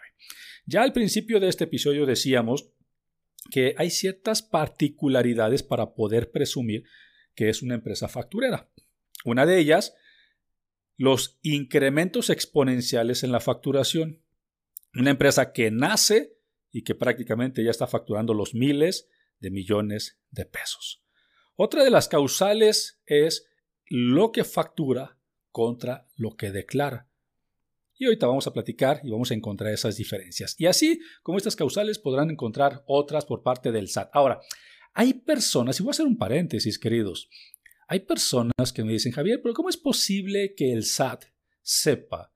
Ya 0.67 0.83
al 0.83 0.93
principio 0.93 1.41
de 1.41 1.49
este 1.49 1.65
episodio 1.65 2.07
decíamos 2.07 2.71
que 3.51 3.75
hay 3.77 3.91
ciertas 3.91 4.43
particularidades 4.43 5.65
para 5.65 5.95
poder 5.95 6.31
presumir 6.31 6.85
que 7.41 7.49
es 7.49 7.63
una 7.63 7.75
empresa 7.75 8.07
facturera. 8.07 8.71
Una 9.25 9.47
de 9.47 9.59
ellas, 9.59 9.95
los 10.99 11.39
incrementos 11.41 12.29
exponenciales 12.29 13.25
en 13.25 13.33
la 13.33 13.41
facturación. 13.41 14.23
Una 14.95 15.13
empresa 15.13 15.55
que 15.55 15.71
nace 15.71 16.37
y 16.71 16.85
que 16.85 16.95
prácticamente 16.95 17.65
ya 17.65 17.71
está 17.71 17.87
facturando 17.87 18.35
los 18.35 18.55
miles 18.55 19.09
de 19.39 19.51
millones 19.51 20.21
de 20.31 20.45
pesos. 20.45 21.03
Otra 21.57 21.83
de 21.83 21.89
las 21.89 22.09
causales 22.09 23.01
es 23.07 23.49
lo 23.87 24.33
que 24.33 24.45
factura 24.45 25.17
contra 25.51 26.11
lo 26.17 26.37
que 26.37 26.51
declara. 26.51 27.09
Y 27.97 28.05
ahorita 28.05 28.27
vamos 28.27 28.47
a 28.49 28.53
platicar 28.53 29.01
y 29.03 29.11
vamos 29.11 29.31
a 29.31 29.35
encontrar 29.35 29.73
esas 29.73 29.97
diferencias. 29.97 30.57
Y 30.59 30.67
así 30.67 31.01
como 31.23 31.39
estas 31.39 31.57
causales 31.57 31.99
podrán 31.99 32.29
encontrar 32.29 32.85
otras 32.87 33.25
por 33.25 33.43
parte 33.43 33.73
del 33.73 33.89
SAT. 33.89 34.11
Ahora, 34.13 34.43
hay 34.93 35.15
personas, 35.15 35.79
y 35.79 35.83
voy 35.83 35.91
a 35.91 35.93
hacer 35.93 36.07
un 36.07 36.19
paréntesis, 36.19 36.79
queridos, 36.79 37.29
hay 37.89 38.01
personas 38.01 38.73
que 38.75 38.85
me 38.85 38.93
dicen, 38.93 39.13
Javier, 39.13 39.41
pero 39.43 39.55
¿cómo 39.55 39.69
es 39.69 39.77
posible 39.77 40.55
que 40.55 40.73
el 40.73 40.85
SAT 40.85 41.25
sepa 41.63 42.33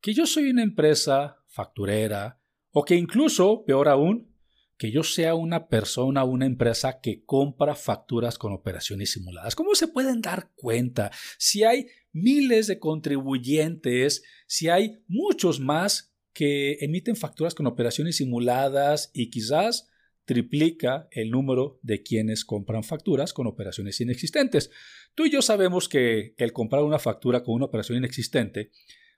que 0.00 0.12
yo 0.12 0.26
soy 0.26 0.50
una 0.50 0.62
empresa 0.62 1.38
facturera 1.46 2.40
o 2.70 2.84
que 2.84 2.94
incluso, 2.96 3.64
peor 3.64 3.88
aún, 3.88 4.34
que 4.76 4.92
yo 4.92 5.02
sea 5.02 5.34
una 5.34 5.66
persona, 5.68 6.22
una 6.24 6.46
empresa 6.46 7.00
que 7.00 7.24
compra 7.24 7.74
facturas 7.74 8.38
con 8.38 8.52
operaciones 8.52 9.10
simuladas. 9.10 9.56
¿Cómo 9.56 9.74
se 9.74 9.88
pueden 9.88 10.20
dar 10.20 10.52
cuenta 10.54 11.10
si 11.36 11.64
hay 11.64 11.88
miles 12.12 12.68
de 12.68 12.78
contribuyentes, 12.78 14.22
si 14.46 14.68
hay 14.68 15.02
muchos 15.08 15.58
más 15.58 16.14
que 16.32 16.78
emiten 16.80 17.16
facturas 17.16 17.54
con 17.54 17.66
operaciones 17.66 18.16
simuladas 18.16 19.10
y 19.12 19.30
quizás 19.30 19.87
triplica 20.28 21.08
el 21.10 21.30
número 21.30 21.80
de 21.82 22.02
quienes 22.02 22.44
compran 22.44 22.84
facturas 22.84 23.32
con 23.32 23.46
operaciones 23.46 23.98
inexistentes? 24.02 24.70
Tú 25.14 25.24
y 25.24 25.30
yo 25.30 25.40
sabemos 25.40 25.88
que 25.88 26.34
el 26.36 26.52
comprar 26.52 26.82
una 26.84 26.98
factura 26.98 27.42
con 27.42 27.54
una 27.54 27.64
operación 27.64 27.96
inexistente, 27.96 28.70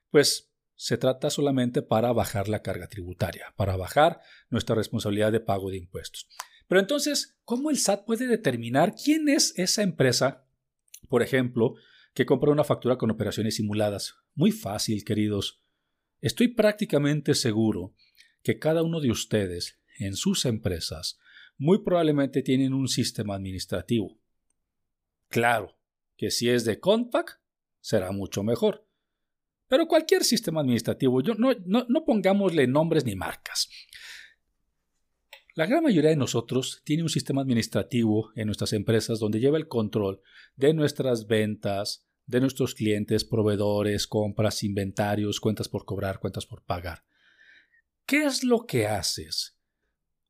pues 0.09 0.53
se 0.75 0.97
trata 0.97 1.29
solamente 1.29 1.81
para 1.81 2.13
bajar 2.13 2.47
la 2.47 2.61
carga 2.61 2.87
tributaria, 2.87 3.53
para 3.57 3.75
bajar 3.75 4.21
nuestra 4.49 4.73
responsabilidad 4.73 5.33
de 5.33 5.41
pago 5.41 5.69
de 5.69 5.77
impuestos. 5.77 6.29
Pero 6.69 6.79
entonces, 6.79 7.37
¿cómo 7.43 7.69
el 7.71 7.77
SAT 7.77 8.05
puede 8.05 8.25
determinar 8.27 8.95
quién 8.95 9.27
es 9.27 9.53
esa 9.57 9.83
empresa, 9.83 10.47
por 11.09 11.23
ejemplo, 11.23 11.75
que 12.13 12.25
compra 12.25 12.51
una 12.51 12.63
factura 12.63 12.97
con 12.97 13.11
operaciones 13.11 13.57
simuladas? 13.57 14.15
Muy 14.33 14.53
fácil, 14.53 15.03
queridos. 15.03 15.61
Estoy 16.21 16.47
prácticamente 16.47 17.35
seguro 17.35 17.95
que 18.43 18.59
cada 18.59 18.81
uno 18.81 19.01
de 19.01 19.11
ustedes, 19.11 19.80
en 20.01 20.15
sus 20.15 20.45
empresas, 20.45 21.19
muy 21.57 21.83
probablemente 21.83 22.41
tienen 22.41 22.73
un 22.73 22.87
sistema 22.87 23.35
administrativo. 23.35 24.19
Claro 25.29 25.77
que 26.17 26.31
si 26.31 26.49
es 26.49 26.65
de 26.65 26.79
Compact, 26.79 27.39
será 27.79 28.11
mucho 28.11 28.43
mejor. 28.43 28.87
Pero 29.67 29.87
cualquier 29.87 30.23
sistema 30.23 30.61
administrativo, 30.61 31.21
yo, 31.21 31.33
no, 31.35 31.53
no, 31.65 32.03
pongámosle 32.05 32.67
nombres 32.67 33.05
ni 33.05 33.15
marcas. 33.15 33.69
La 35.55 35.65
gran 35.65 35.83
mayoría 35.83 36.09
de 36.09 36.15
nosotros 36.15 36.81
tiene 36.83 37.03
un 37.03 37.09
sistema 37.09 37.41
administrativo 37.41 38.31
en 38.35 38.47
nuestras 38.47 38.73
empresas 38.73 39.19
donde 39.19 39.39
lleva 39.39 39.57
el 39.57 39.67
control 39.67 40.21
de 40.55 40.73
nuestras 40.73 41.27
ventas, 41.27 42.05
de 42.25 42.41
nuestros 42.41 42.75
clientes, 42.75 43.23
proveedores, 43.23 44.07
compras, 44.07 44.63
inventarios, 44.63 45.39
cuentas 45.39 45.69
por 45.69 45.85
cobrar, 45.85 46.19
cuentas 46.19 46.45
por 46.45 46.63
pagar. 46.63 47.03
¿Qué 48.05 48.25
es 48.25 48.43
lo 48.43 48.65
que 48.65 48.87
haces 48.87 49.57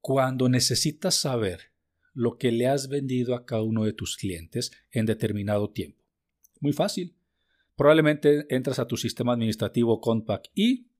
cuando 0.01 0.49
necesitas 0.49 1.15
saber 1.15 1.71
lo 2.13 2.37
que 2.37 2.51
le 2.51 2.67
has 2.67 2.89
vendido 2.89 3.35
a 3.35 3.45
cada 3.45 3.61
uno 3.61 3.85
de 3.85 3.93
tus 3.93 4.17
clientes 4.17 4.71
en 4.91 5.05
determinado 5.05 5.71
tiempo? 5.71 6.03
Muy 6.59 6.73
fácil. 6.73 7.15
Probablemente 7.75 8.45
entras 8.49 8.79
a 8.79 8.87
tu 8.87 8.97
sistema 8.97 9.33
administrativo 9.33 10.01
Compact 10.01 10.47
y 10.53 10.91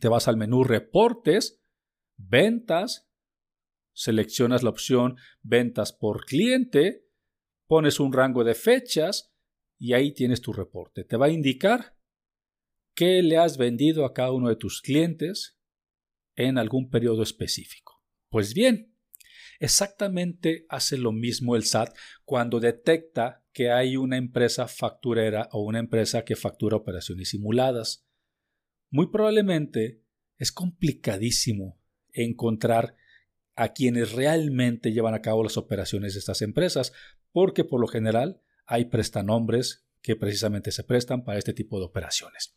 te 0.00 0.08
vas 0.08 0.28
al 0.28 0.36
menú 0.36 0.64
Reportes, 0.64 1.60
Ventas, 2.16 3.08
seleccionas 3.92 4.62
la 4.62 4.70
opción 4.70 5.16
Ventas 5.42 5.92
por 5.92 6.24
cliente, 6.24 7.06
pones 7.66 8.00
un 8.00 8.12
rango 8.12 8.44
de 8.44 8.54
fechas 8.54 9.34
y 9.78 9.94
ahí 9.94 10.12
tienes 10.12 10.40
tu 10.40 10.52
reporte. 10.52 11.04
Te 11.04 11.16
va 11.16 11.26
a 11.26 11.30
indicar 11.30 11.96
qué 12.94 13.22
le 13.22 13.38
has 13.38 13.56
vendido 13.56 14.04
a 14.04 14.12
cada 14.12 14.32
uno 14.32 14.48
de 14.48 14.56
tus 14.56 14.80
clientes 14.80 15.58
en 16.36 16.58
algún 16.58 16.90
periodo 16.90 17.22
específico. 17.22 18.01
Pues 18.32 18.54
bien, 18.54 18.96
exactamente 19.60 20.64
hace 20.70 20.96
lo 20.96 21.12
mismo 21.12 21.54
el 21.54 21.64
SAT 21.64 21.94
cuando 22.24 22.60
detecta 22.60 23.44
que 23.52 23.70
hay 23.70 23.98
una 23.98 24.16
empresa 24.16 24.68
facturera 24.68 25.50
o 25.52 25.60
una 25.60 25.78
empresa 25.78 26.24
que 26.24 26.34
factura 26.34 26.78
operaciones 26.78 27.28
simuladas. 27.28 28.06
Muy 28.88 29.08
probablemente 29.08 30.00
es 30.38 30.50
complicadísimo 30.50 31.78
encontrar 32.14 32.96
a 33.54 33.74
quienes 33.74 34.12
realmente 34.12 34.92
llevan 34.92 35.12
a 35.12 35.20
cabo 35.20 35.44
las 35.44 35.58
operaciones 35.58 36.14
de 36.14 36.20
estas 36.20 36.40
empresas, 36.40 36.94
porque 37.32 37.64
por 37.64 37.82
lo 37.82 37.86
general 37.86 38.40
hay 38.64 38.86
prestanombres 38.86 39.84
que 40.00 40.16
precisamente 40.16 40.72
se 40.72 40.84
prestan 40.84 41.22
para 41.22 41.38
este 41.38 41.52
tipo 41.52 41.78
de 41.78 41.84
operaciones. 41.84 42.56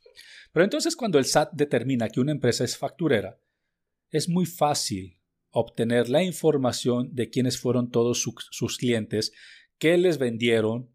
Pero 0.53 0.63
entonces 0.63 0.95
cuando 0.95 1.19
el 1.19 1.25
SAT 1.25 1.51
determina 1.51 2.07
que 2.07 2.21
una 2.21 2.31
empresa 2.31 2.63
es 2.63 2.77
facturera, 2.77 3.41
es 4.09 4.29
muy 4.29 4.45
fácil 4.45 5.19
obtener 5.57 6.09
la 6.09 6.21
información 6.21 7.15
de 7.15 7.29
quiénes 7.29 7.57
fueron 7.57 7.89
todos 7.89 8.21
sus 8.21 8.77
clientes 8.77 9.31
qué 9.77 9.97
les 9.97 10.17
vendieron, 10.17 10.93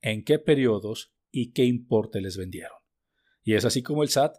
en 0.00 0.24
qué 0.24 0.38
periodos 0.38 1.14
y 1.30 1.52
qué 1.52 1.64
importe 1.64 2.20
les 2.20 2.36
vendieron. 2.36 2.76
Y 3.42 3.54
es 3.54 3.64
así 3.64 3.82
como 3.82 4.02
el 4.02 4.08
SAT 4.08 4.36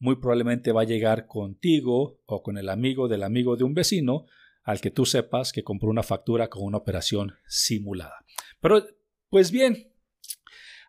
muy 0.00 0.16
probablemente 0.16 0.72
va 0.72 0.82
a 0.82 0.86
llegar 0.86 1.26
contigo 1.26 2.20
o 2.24 2.42
con 2.42 2.56
el 2.56 2.68
amigo 2.68 3.08
del 3.08 3.24
amigo 3.24 3.56
de 3.56 3.64
un 3.64 3.74
vecino 3.74 4.26
al 4.62 4.80
que 4.80 4.90
tú 4.90 5.04
sepas 5.04 5.52
que 5.52 5.64
compró 5.64 5.90
una 5.90 6.02
factura 6.02 6.48
con 6.48 6.62
una 6.62 6.78
operación 6.78 7.34
simulada. 7.46 8.24
Pero, 8.60 8.86
pues 9.28 9.50
bien, 9.50 9.92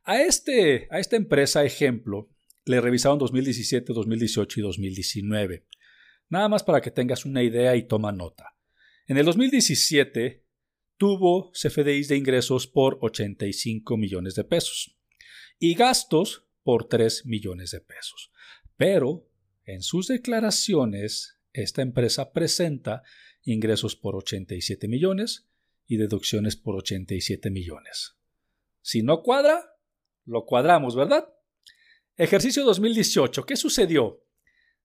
a, 0.04 0.22
este, 0.22 0.88
a 0.92 1.00
esta 1.00 1.16
empresa 1.16 1.66
ejemplo 1.66 2.30
le 2.66 2.82
revisaron 2.82 3.18
2017, 3.18 3.94
2018 3.94 4.60
y 4.60 4.64
2019. 4.64 5.66
Nada 6.30 6.48
más 6.48 6.64
para 6.64 6.82
que 6.82 6.92
tengas 6.92 7.26
una 7.26 7.44
idea 7.44 7.76
y 7.76 7.84
toma 7.84 8.12
nota. 8.12 8.56
En 9.08 9.18
el 9.18 9.26
2017 9.26 10.46
tuvo 10.98 11.52
CFDIs 11.52 12.08
de 12.08 12.18
ingresos 12.18 12.68
por 12.68 13.00
85 13.02 13.98
millones 13.98 14.36
de 14.36 14.44
pesos 14.44 14.96
y 15.58 15.74
gastos 15.74 16.46
por 16.64 16.88
3 16.88 17.26
millones 17.26 17.72
de 17.72 17.82
pesos. 17.82 18.32
Pero 18.78 19.28
en 19.66 19.82
sus 19.82 20.08
declaraciones, 20.08 21.40
esta 21.52 21.82
empresa 21.82 22.32
presenta 22.32 23.02
ingresos 23.44 23.96
por 23.96 24.16
87 24.16 24.88
millones 24.88 25.48
y 25.88 25.98
deducciones 25.98 26.56
por 26.56 26.76
87 26.76 27.50
millones. 27.50 28.18
Si 28.82 29.02
no 29.02 29.24
cuadra, 29.24 29.76
lo 30.26 30.46
cuadramos, 30.46 30.96
¿verdad? 30.96 31.28
Ejercicio 32.16 32.64
2018. 32.64 33.46
¿Qué 33.46 33.56
sucedió? 33.56 34.24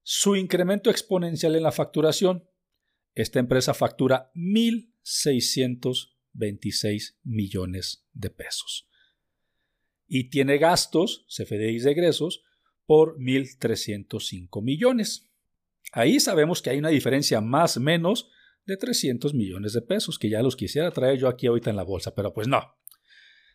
Su 0.07 0.37
incremento 0.37 0.91
exponencial 0.91 1.57
en 1.57 1.63
la 1.63 1.73
facturación. 1.73 2.47
Esta 3.15 3.39
empresa 3.39 3.73
factura 3.73 4.31
1.626 4.35 7.17
millones 7.23 8.07
de 8.13 8.29
pesos. 8.29 8.87
Y 10.07 10.29
tiene 10.29 10.59
gastos, 10.59 11.25
CFDIs 11.35 11.85
de 11.85 11.93
egresos, 11.93 12.45
por 12.85 13.19
1.305 13.19 14.63
millones. 14.63 15.31
Ahí 15.93 16.21
sabemos 16.21 16.61
que 16.61 16.69
hay 16.69 16.77
una 16.79 16.91
diferencia 16.91 17.41
más 17.41 17.79
o 17.79 17.81
menos 17.81 18.29
de 18.67 18.77
300 18.77 19.33
millones 19.33 19.73
de 19.73 19.81
pesos, 19.81 20.19
que 20.19 20.29
ya 20.29 20.43
los 20.43 20.55
quisiera 20.55 20.91
traer 20.91 21.19
yo 21.19 21.29
aquí 21.29 21.47
ahorita 21.47 21.71
en 21.71 21.77
la 21.77 21.83
bolsa, 21.83 22.15
pero 22.15 22.35
pues 22.35 22.47
no. 22.47 22.77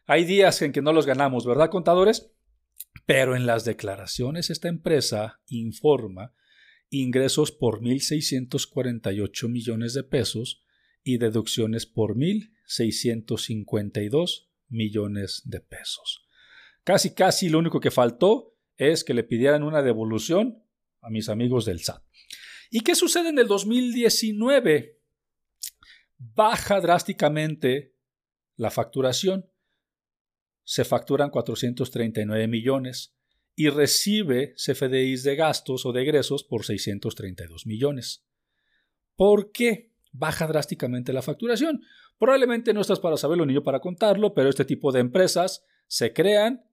Hay 0.07 0.25
días 0.25 0.63
en 0.63 0.71
que 0.71 0.81
no 0.81 0.93
los 0.93 1.05
ganamos, 1.05 1.45
¿verdad, 1.45 1.69
contadores? 1.69 2.33
Pero 3.05 3.35
en 3.35 3.45
las 3.45 3.65
declaraciones 3.65 4.49
esta 4.49 4.67
empresa 4.67 5.41
informa 5.47 6.33
ingresos 6.89 7.51
por 7.51 7.81
1.648 7.81 9.49
millones 9.49 9.93
de 9.93 10.03
pesos 10.03 10.63
y 11.03 11.17
deducciones 11.17 11.85
por 11.85 12.15
1.652 12.15 14.47
millones 14.69 15.41
de 15.45 15.59
pesos. 15.59 16.25
Casi, 16.83 17.13
casi 17.13 17.49
lo 17.49 17.59
único 17.59 17.79
que 17.79 17.91
faltó 17.91 18.55
es 18.77 19.03
que 19.03 19.13
le 19.13 19.23
pidieran 19.23 19.63
una 19.63 19.81
devolución 19.81 20.63
a 21.01 21.09
mis 21.09 21.29
amigos 21.29 21.65
del 21.65 21.81
SAT. 21.81 22.03
¿Y 22.71 22.81
qué 22.81 22.95
sucede 22.95 23.29
en 23.29 23.39
el 23.39 23.47
2019? 23.47 24.99
Baja 26.17 26.79
drásticamente 26.79 27.95
la 28.55 28.71
facturación. 28.71 29.49
Se 30.69 30.85
facturan 30.85 31.31
439 31.31 32.47
millones 32.47 33.15
y 33.55 33.69
recibe 33.69 34.53
CFDIs 34.53 35.23
de 35.23 35.35
gastos 35.35 35.83
o 35.87 35.91
de 35.91 36.03
egresos 36.03 36.43
por 36.43 36.63
632 36.63 37.65
millones. 37.65 38.23
¿Por 39.15 39.51
qué 39.51 39.89
baja 40.11 40.45
drásticamente 40.45 41.11
la 41.11 41.23
facturación? 41.23 41.81
Probablemente 42.19 42.71
no 42.71 42.81
estás 42.81 42.99
para 42.99 43.17
saberlo 43.17 43.47
ni 43.47 43.55
yo 43.55 43.63
para 43.63 43.79
contarlo, 43.79 44.35
pero 44.35 44.47
este 44.47 44.63
tipo 44.63 44.91
de 44.91 44.99
empresas 44.99 45.65
se 45.87 46.13
crean 46.13 46.63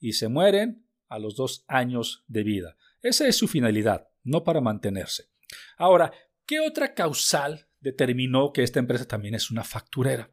y 0.00 0.14
se 0.14 0.28
mueren 0.28 0.86
a 1.08 1.18
los 1.18 1.36
dos 1.36 1.66
años 1.68 2.24
de 2.28 2.44
vida. 2.44 2.78
Esa 3.02 3.28
es 3.28 3.36
su 3.36 3.48
finalidad, 3.48 4.08
no 4.24 4.44
para 4.44 4.62
mantenerse. 4.62 5.28
Ahora, 5.76 6.10
¿qué 6.46 6.60
otra 6.60 6.94
causal 6.94 7.66
determinó 7.80 8.50
que 8.54 8.62
esta 8.62 8.78
empresa 8.78 9.06
también 9.06 9.34
es 9.34 9.50
una 9.50 9.62
facturera? 9.62 10.30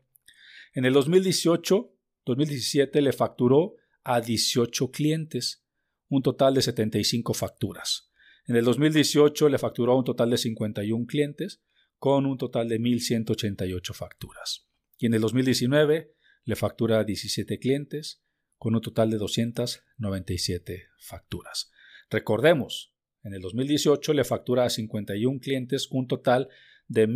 En 0.74 0.86
el 0.86 0.94
2018, 0.94 1.99
2017 2.29 3.01
le 3.01 3.12
facturó 3.12 3.75
a 4.03 4.21
18 4.21 4.91
clientes, 4.91 5.65
un 6.09 6.21
total 6.21 6.53
de 6.53 6.62
75 6.62 7.33
facturas. 7.33 8.12
En 8.45 8.55
el 8.55 8.65
2018 8.65 9.50
le 9.50 9.57
facturó 9.57 9.93
a 9.93 9.98
un 9.98 10.03
total 10.03 10.29
de 10.29 10.38
51 10.38 11.05
clientes, 11.07 11.63
con 11.98 12.25
un 12.25 12.38
total 12.38 12.69
de 12.69 12.79
1.188 12.79 13.93
facturas. 13.93 14.67
Y 14.98 15.07
en 15.07 15.15
el 15.15 15.21
2019 15.21 16.13
le 16.45 16.55
factura 16.55 17.00
a 17.00 17.03
17 17.03 17.57
clientes, 17.59 18.24
con 18.57 18.75
un 18.75 18.81
total 18.81 19.09
de 19.09 19.17
297 19.17 20.88
facturas. 21.00 21.71
Recordemos, 22.09 22.93
en 23.24 23.33
el 23.33 23.41
2018 23.41 24.13
le 24.13 24.24
factura 24.24 24.65
a 24.65 24.69
51 24.69 25.39
clientes 25.39 25.88
un 25.89 26.07
total 26.07 26.50
de 26.88 27.07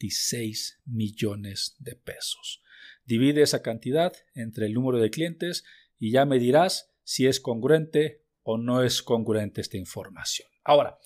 1.626 0.00 0.78
millones 0.84 1.76
de 1.78 1.96
pesos. 1.96 2.62
Divide 3.04 3.42
esa 3.42 3.62
cantidad 3.62 4.12
entre 4.34 4.66
el 4.66 4.74
número 4.74 4.98
de 4.98 5.10
clientes 5.10 5.64
y 5.98 6.12
ya 6.12 6.24
me 6.24 6.38
dirás 6.38 6.92
si 7.02 7.26
es 7.26 7.40
congruente 7.40 8.24
o 8.42 8.58
no 8.58 8.82
es 8.82 9.02
congruente 9.02 9.60
esta 9.60 9.76
información. 9.76 10.48
Ahora, 10.64 10.98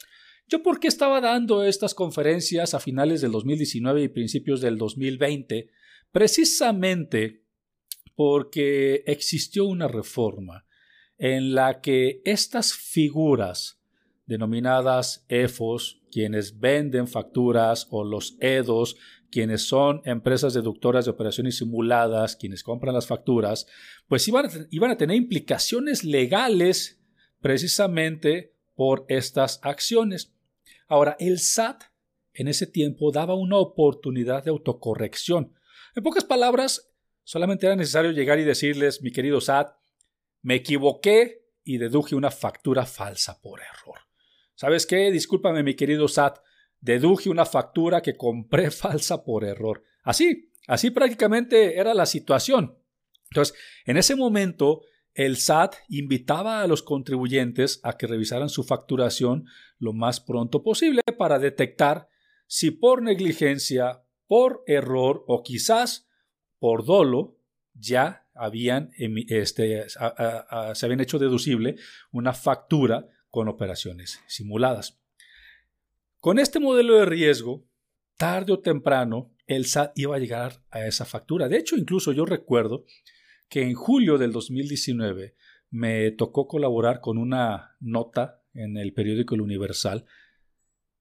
¿yo 0.47 0.63
por 0.63 0.81
qué 0.81 0.89
estaba 0.89 1.21
dando 1.21 1.65
estas 1.65 1.95
conferencias 1.95 2.75
a 2.75 2.81
finales 2.81 3.21
del 3.21 3.33
2019 3.33 4.03
y 4.03 4.09
principios 4.09 4.61
del 4.61 4.79
2020? 4.79 5.71
Precisamente 6.13 7.45
porque 8.15 9.03
existió 9.07 9.65
una 9.65 9.89
reforma 9.89 10.67
en 11.17 11.55
la 11.55 11.81
que 11.81 12.21
estas 12.25 12.75
figuras 12.75 13.81
denominadas 14.26 15.25
EFOS, 15.28 16.00
quienes 16.11 16.59
venden 16.59 17.09
facturas, 17.09 17.87
o 17.90 18.04
los 18.04 18.37
EDOS, 18.40 18.97
quienes 19.31 19.62
son 19.62 20.00
empresas 20.04 20.54
deductoras 20.54 21.04
de 21.04 21.11
operaciones 21.11 21.59
simuladas, 21.59 22.37
quienes 22.37 22.62
compran 22.62 22.95
las 22.95 23.07
facturas, 23.07 23.66
pues 24.07 24.26
iban 24.28 24.47
a, 24.47 24.50
iban 24.71 24.90
a 24.90 24.97
tener 24.97 25.16
implicaciones 25.16 26.04
legales 26.04 27.00
precisamente 27.40 28.54
por 28.75 29.04
estas 29.09 29.59
acciones. 29.62 30.33
Ahora, 30.87 31.16
el 31.19 31.38
SAT 31.40 31.85
en 32.33 32.49
ese 32.49 32.66
tiempo 32.66 33.11
daba 33.12 33.35
una 33.35 33.59
oportunidad 33.59 34.45
de 34.45 34.50
autocorrección. 34.50 35.54
En 35.95 36.02
pocas 36.02 36.25
palabras, 36.25 36.93
solamente 37.23 37.66
era 37.66 37.76
necesario 37.76 38.12
llegar 38.12 38.38
y 38.38 38.45
decirles, 38.45 39.02
mi 39.02 39.12
querido 39.12 39.40
SAT, 39.40 39.77
me 40.42 40.57
equivoqué 40.57 41.44
y 41.64 41.79
deduje 41.79 42.14
una 42.14 42.31
factura 42.31 42.87
falsa 42.87 43.40
por 43.40 43.61
error. 43.61 44.04
¿Sabes 44.55 44.87
qué? 44.87 45.11
Discúlpame, 45.11 45.62
mi 45.62 45.75
querido 45.75 46.09
SAT, 46.09 46.38
deduje 46.81 47.31
una 47.31 47.47
factura 47.47 48.03
que 48.03 48.17
compré 48.17 48.71
falsa 48.71 49.25
por 49.25 49.45
error. 49.45 49.83
Así, 50.03 50.53
así 50.67 50.90
prácticamente 50.90 51.79
era 51.79 51.95
la 51.95 52.07
situación. 52.07 52.79
Entonces, 53.31 53.57
en 53.87 53.97
ese 53.97 54.14
momento, 54.14 54.83
el 55.14 55.37
SAT 55.37 55.77
invitaba 55.88 56.61
a 56.61 56.67
los 56.67 56.83
contribuyentes 56.83 57.81
a 57.83 57.97
que 57.97 58.07
revisaran 58.07 58.49
su 58.49 58.64
facturación 58.64 59.47
lo 59.79 59.93
más 59.93 60.21
pronto 60.21 60.62
posible 60.62 61.03
para 61.19 61.38
detectar 61.38 62.09
si 62.47 62.71
por 62.71 63.03
negligencia, 63.03 64.03
por 64.27 64.62
error 64.67 65.25
o 65.27 65.43
quizás 65.43 66.09
por 66.59 66.85
dolo 66.85 67.38
ya 67.75 68.27
habían, 68.35 68.90
este, 69.29 69.88
se 69.88 70.87
habían 70.87 71.01
hecho 71.01 71.19
deducible 71.19 71.77
una 72.12 72.33
factura 72.33 73.09
con 73.35 73.49
operaciones 73.49 74.23
simuladas. 74.29 75.03
Con 76.20 76.38
este 76.38 76.61
modelo 76.61 76.94
de 76.94 77.05
riesgo, 77.05 77.66
tarde 78.16 78.53
o 78.53 78.61
temprano, 78.61 79.35
el 79.49 79.66
SAT 79.66 79.99
iba 79.99 80.14
a 80.14 80.20
llegar 80.20 80.62
a 80.70 80.87
esa 80.87 81.05
factura. 81.05 81.49
De 81.49 81.57
hecho, 81.57 81.75
incluso 81.75 82.12
yo 82.12 82.27
recuerdo 82.27 82.85
que 83.49 83.62
en 83.62 83.75
julio 83.75 84.18
del 84.18 84.31
2019 84.31 85.35
me 85.70 86.12
tocó 86.12 86.47
colaborar 86.47 87.01
con 87.01 87.18
una 87.18 87.77
nota 87.81 88.40
en 88.53 88.77
el 88.77 88.92
periódico 88.92 89.35
El 89.35 89.40
Universal. 89.40 90.07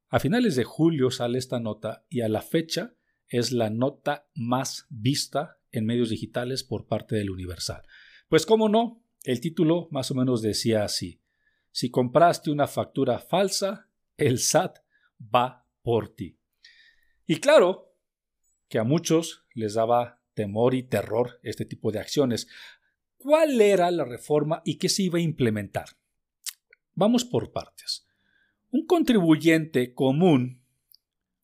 A 0.09 0.19
finales 0.19 0.55
de 0.55 0.63
julio 0.63 1.11
sale 1.11 1.37
esta 1.37 1.59
nota 1.59 2.03
y 2.09 2.21
a 2.21 2.29
la 2.29 2.41
fecha 2.41 2.95
es 3.27 3.51
la 3.51 3.69
nota 3.69 4.27
más 4.33 4.87
vista 4.89 5.59
en 5.71 5.85
medios 5.85 6.09
digitales 6.09 6.63
por 6.63 6.87
parte 6.87 7.15
del 7.15 7.29
Universal. 7.29 7.83
Pues 8.27 8.47
cómo 8.47 8.69
no, 8.69 9.03
el 9.23 9.39
título 9.39 9.87
más 9.91 10.09
o 10.09 10.15
menos 10.15 10.41
decía 10.41 10.83
así, 10.83 11.22
si 11.73 11.89
compraste 11.89 12.51
una 12.51 12.67
factura 12.67 13.17
falsa, 13.17 13.89
el 14.15 14.37
SAT 14.37 14.77
va 15.19 15.67
por 15.81 16.15
ti. 16.15 16.37
Y 17.25 17.37
claro 17.37 17.95
que 18.69 18.77
a 18.77 18.83
muchos 18.83 19.43
les 19.55 19.73
daba 19.73 20.21
temor 20.35 20.75
y 20.75 20.83
terror 20.83 21.39
este 21.41 21.65
tipo 21.65 21.91
de 21.91 21.99
acciones. 21.99 22.47
¿Cuál 23.17 23.59
era 23.59 23.89
la 23.89 24.05
reforma 24.05 24.61
y 24.63 24.77
qué 24.77 24.87
se 24.87 25.03
iba 25.03 25.17
a 25.17 25.23
implementar? 25.23 25.97
Vamos 26.93 27.25
por 27.25 27.51
partes. 27.51 28.07
Un 28.69 28.85
contribuyente 28.85 29.95
común 29.95 30.63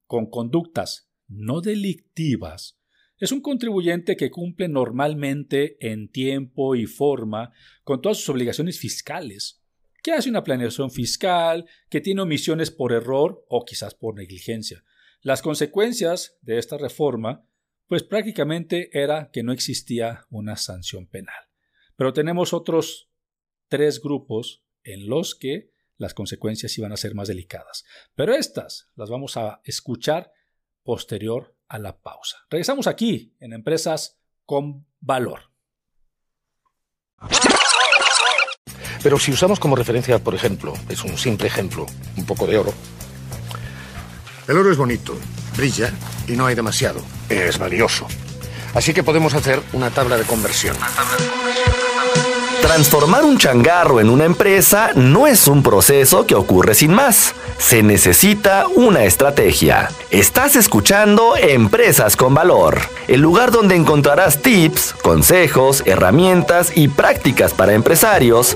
con 0.06 0.30
conductas 0.30 1.10
no 1.28 1.60
delictivas 1.60 2.80
es 3.20 3.34
un 3.34 3.42
contribuyente 3.42 4.16
que 4.16 4.32
cumple 4.32 4.70
normalmente 4.70 5.76
en 5.86 6.08
tiempo 6.08 6.76
y 6.76 6.86
forma 6.86 7.52
con 7.84 8.02
todas 8.02 8.18
sus 8.18 8.30
obligaciones 8.30 8.80
fiscales, 8.80 9.59
que 10.04 10.12
hace 10.14 10.30
una 10.30 10.44
planeación 10.44 10.92
fiscal, 10.92 11.68
que 11.90 12.02
tiene 12.02 12.22
omisiones 12.22 12.72
por 12.72 12.94
error 12.94 13.46
o 13.48 13.66
quizás 13.66 13.96
por 13.96 14.16
negligencia. 14.16 14.84
Las 15.22 15.42
consecuencias 15.42 16.38
de 16.42 16.58
esta 16.58 16.78
reforma, 16.78 17.46
pues 17.88 18.04
prácticamente 18.04 18.90
era 18.98 19.32
que 19.32 19.44
no 19.44 19.52
existía 19.52 20.26
una 20.30 20.56
sanción 20.56 21.08
penal. 21.08 21.50
Pero 21.96 22.14
tenemos 22.14 22.54
otros 22.54 23.10
tres 23.68 24.02
grupos 24.02 24.64
en 24.84 25.08
los 25.08 25.36
que 25.36 25.72
las 25.98 26.14
consecuencias 26.14 26.78
iban 26.78 26.94
a 26.94 26.98
ser 26.98 27.14
más 27.14 27.28
delicadas. 27.28 27.84
Pero 28.16 28.34
estas 28.34 28.90
las 28.96 29.10
vamos 29.10 29.36
a 29.36 29.62
escuchar 29.66 30.32
posterior 30.84 31.56
a 31.68 31.78
la 31.78 32.02
pausa. 32.02 32.38
Regresamos 32.50 32.88
aquí 32.88 33.36
en 33.40 33.54
Empresas 33.54 34.20
con 34.46 34.88
Valor. 35.02 35.52
Pero 39.02 39.18
si 39.18 39.32
usamos 39.32 39.60
como 39.60 39.76
referencia, 39.76 40.20
por 40.20 40.36
ejemplo, 40.36 40.74
es 40.90 41.04
un 41.04 41.18
simple 41.18 41.48
ejemplo, 41.48 41.86
un 42.18 42.26
poco 42.26 42.46
de 42.46 42.58
oro. 42.58 42.74
El 44.48 44.58
oro 44.58 44.72
es 44.72 44.78
bonito, 44.78 45.16
brilla 45.56 45.92
y 46.28 46.34
no 46.34 46.46
hay 46.46 46.56
demasiado. 46.56 47.02
Es 47.30 47.58
valioso. 47.58 48.08
Así 48.74 48.94
que 48.94 49.04
podemos 49.04 49.34
hacer 49.34 49.62
una 49.74 49.90
tabla 49.90 50.18
de 50.18 50.24
conversión. 50.24 50.76
Transformar 52.62 53.24
un 53.24 53.38
changarro 53.38 54.00
en 54.00 54.10
una 54.10 54.26
empresa 54.26 54.92
no 54.94 55.26
es 55.28 55.48
un 55.48 55.64
proceso 55.64 56.28
que 56.28 56.36
ocurre 56.36 56.76
sin 56.76 56.94
más. 56.94 57.34
Se 57.58 57.82
necesita 57.82 58.68
una 58.68 59.06
estrategia. 59.06 59.90
Estás 60.12 60.56
escuchando 60.56 61.36
Empresas 61.36 62.16
con 62.16 62.34
Valor, 62.34 62.80
el 63.08 63.22
lugar 63.22 63.52
donde 63.52 63.76
encontrarás 63.76 64.42
tips, 64.42 64.94
consejos, 65.02 65.82
herramientas 65.86 66.72
y 66.76 66.90
prácticas 66.90 67.54
para 67.54 67.74
empresarios, 67.74 68.56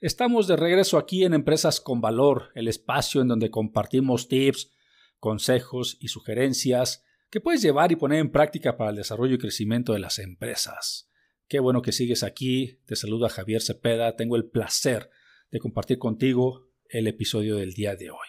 estamos 0.00 0.46
de 0.46 0.56
regreso 0.56 0.96
aquí 0.98 1.24
en 1.24 1.34
Empresas 1.34 1.80
con 1.80 2.00
Valor, 2.00 2.50
el 2.54 2.68
espacio 2.68 3.20
en 3.20 3.28
donde 3.28 3.50
compartimos 3.50 4.28
tips, 4.28 4.70
consejos 5.18 5.98
y 6.00 6.08
sugerencias 6.08 7.04
que 7.30 7.40
puedes 7.40 7.62
llevar 7.62 7.92
y 7.92 7.96
poner 7.96 8.18
en 8.18 8.32
práctica 8.32 8.76
para 8.76 8.90
el 8.90 8.96
desarrollo 8.96 9.34
y 9.34 9.38
crecimiento 9.38 9.92
de 9.92 10.00
las 10.00 10.18
empresas. 10.18 11.10
Qué 11.48 11.60
bueno 11.60 11.82
que 11.82 11.92
sigues 11.92 12.22
aquí. 12.22 12.80
Te 12.86 12.96
saluda 12.96 13.28
Javier 13.28 13.60
Cepeda. 13.60 14.16
Tengo 14.16 14.36
el 14.36 14.46
placer 14.46 15.10
de 15.50 15.58
compartir 15.58 15.98
contigo 15.98 16.68
el 16.88 17.06
episodio 17.06 17.56
del 17.56 17.74
día 17.74 17.94
de 17.94 18.10
hoy. 18.10 18.26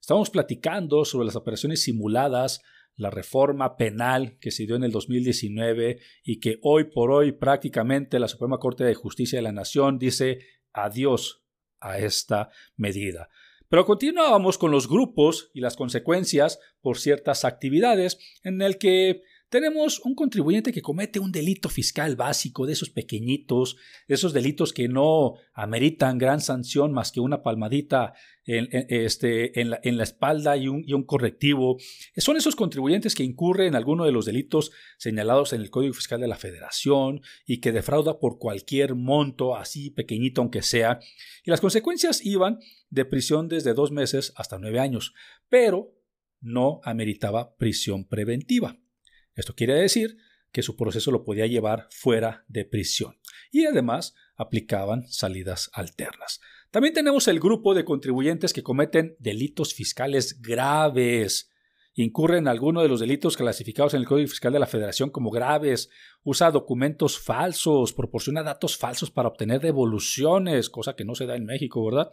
Estamos 0.00 0.30
platicando 0.30 1.04
sobre 1.04 1.26
las 1.26 1.36
operaciones 1.36 1.82
simuladas 1.82 2.62
la 2.98 3.10
reforma 3.10 3.76
penal 3.76 4.38
que 4.40 4.50
se 4.50 4.66
dio 4.66 4.74
en 4.74 4.82
el 4.82 4.90
2019 4.90 6.00
y 6.24 6.40
que 6.40 6.58
hoy 6.62 6.84
por 6.92 7.12
hoy 7.12 7.30
prácticamente 7.30 8.18
la 8.18 8.26
Suprema 8.26 8.58
Corte 8.58 8.82
de 8.82 8.94
Justicia 8.94 9.38
de 9.38 9.44
la 9.44 9.52
Nación 9.52 9.98
dice 9.98 10.40
adiós 10.84 11.42
a 11.80 11.98
esta 11.98 12.50
medida. 12.76 13.28
Pero 13.68 13.84
continuábamos 13.84 14.56
con 14.56 14.70
los 14.70 14.88
grupos 14.88 15.50
y 15.52 15.60
las 15.60 15.76
consecuencias 15.76 16.58
por 16.80 16.98
ciertas 16.98 17.44
actividades 17.44 18.18
en 18.42 18.62
el 18.62 18.78
que 18.78 19.22
tenemos 19.48 20.00
un 20.00 20.14
contribuyente 20.14 20.72
que 20.72 20.82
comete 20.82 21.18
un 21.18 21.32
delito 21.32 21.68
fiscal 21.68 22.16
básico 22.16 22.66
de 22.66 22.74
esos 22.74 22.90
pequeñitos, 22.90 23.76
de 24.06 24.14
esos 24.14 24.32
delitos 24.32 24.72
que 24.72 24.88
no 24.88 25.34
ameritan 25.54 26.18
gran 26.18 26.40
sanción 26.40 26.92
más 26.92 27.12
que 27.12 27.20
una 27.20 27.42
palmadita 27.42 28.12
en, 28.44 28.68
este, 28.88 29.60
en 29.60 29.70
la, 29.70 30.02
espalda 30.02 30.56
y 30.56 30.68
un, 30.68 30.82
y 30.86 30.94
un, 30.94 31.04
correctivo. 31.04 31.76
Son 32.16 32.36
esos 32.36 32.56
contribuyentes 32.56 33.14
que 33.14 33.22
incurren 33.22 33.68
en 33.68 33.74
alguno 33.74 34.04
de 34.04 34.12
los 34.12 34.24
delitos 34.24 34.70
señalados 34.96 35.52
en 35.52 35.60
el 35.60 35.70
Código 35.70 35.94
Fiscal 35.94 36.20
de 36.20 36.28
la 36.28 36.36
Federación 36.36 37.20
y 37.46 37.58
que 37.58 37.72
defrauda 37.72 38.18
por 38.18 38.38
cualquier 38.38 38.94
monto, 38.94 39.56
así 39.56 39.90
pequeñito 39.90 40.40
aunque 40.40 40.62
sea. 40.62 40.98
Y 41.44 41.50
las 41.50 41.60
consecuencias 41.60 42.24
iban 42.24 42.58
de 42.90 43.04
prisión 43.04 43.48
desde 43.48 43.74
dos 43.74 43.92
meses 43.92 44.32
hasta 44.36 44.58
nueve 44.58 44.80
años, 44.80 45.14
pero 45.48 45.94
no 46.40 46.80
ameritaba 46.84 47.54
prisión 47.56 48.04
preventiva. 48.04 48.78
Esto 49.38 49.54
quiere 49.54 49.74
decir 49.74 50.16
que 50.50 50.62
su 50.62 50.74
proceso 50.74 51.12
lo 51.12 51.22
podía 51.22 51.46
llevar 51.46 51.86
fuera 51.90 52.44
de 52.48 52.64
prisión 52.64 53.20
y 53.52 53.66
además 53.66 54.14
aplicaban 54.34 55.06
salidas 55.06 55.70
alternas. 55.72 56.40
También 56.72 56.92
tenemos 56.92 57.28
el 57.28 57.38
grupo 57.38 57.72
de 57.72 57.84
contribuyentes 57.84 58.52
que 58.52 58.64
cometen 58.64 59.14
delitos 59.20 59.74
fiscales 59.74 60.42
graves, 60.42 61.52
incurren 61.94 62.38
en 62.38 62.48
alguno 62.48 62.82
de 62.82 62.88
los 62.88 62.98
delitos 62.98 63.36
clasificados 63.36 63.94
en 63.94 64.00
el 64.00 64.06
Código 64.06 64.28
Fiscal 64.28 64.52
de 64.52 64.58
la 64.58 64.66
Federación 64.66 65.10
como 65.10 65.30
graves, 65.30 65.88
usa 66.24 66.50
documentos 66.50 67.20
falsos, 67.20 67.92
proporciona 67.92 68.42
datos 68.42 68.76
falsos 68.76 69.12
para 69.12 69.28
obtener 69.28 69.60
devoluciones, 69.60 70.68
cosa 70.68 70.96
que 70.96 71.04
no 71.04 71.14
se 71.14 71.26
da 71.26 71.36
en 71.36 71.44
México, 71.44 71.84
¿verdad? 71.84 72.10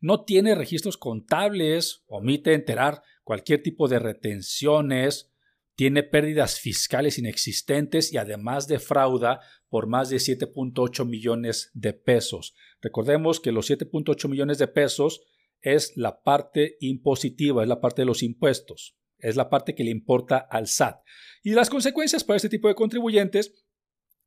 No 0.00 0.24
tiene 0.24 0.54
registros 0.54 0.96
contables, 0.96 2.02
omite 2.06 2.54
enterar 2.54 3.02
cualquier 3.24 3.62
tipo 3.62 3.88
de 3.88 3.98
retenciones, 3.98 5.35
tiene 5.76 6.02
pérdidas 6.02 6.58
fiscales 6.58 7.18
inexistentes 7.18 8.12
y 8.12 8.16
además 8.16 8.66
defrauda 8.66 9.40
por 9.68 9.86
más 9.86 10.08
de 10.08 10.16
7.8 10.16 11.06
millones 11.06 11.70
de 11.74 11.92
pesos. 11.92 12.54
Recordemos 12.80 13.40
que 13.40 13.52
los 13.52 13.70
7.8 13.70 14.28
millones 14.28 14.58
de 14.58 14.68
pesos 14.68 15.22
es 15.60 15.96
la 15.96 16.22
parte 16.22 16.76
impositiva, 16.80 17.62
es 17.62 17.68
la 17.68 17.80
parte 17.80 18.02
de 18.02 18.06
los 18.06 18.22
impuestos, 18.22 18.96
es 19.18 19.36
la 19.36 19.50
parte 19.50 19.74
que 19.74 19.84
le 19.84 19.90
importa 19.90 20.38
al 20.38 20.66
SAT. 20.66 21.02
Y 21.42 21.50
las 21.50 21.68
consecuencias 21.68 22.24
para 22.24 22.36
este 22.36 22.48
tipo 22.48 22.68
de 22.68 22.74
contribuyentes, 22.74 23.52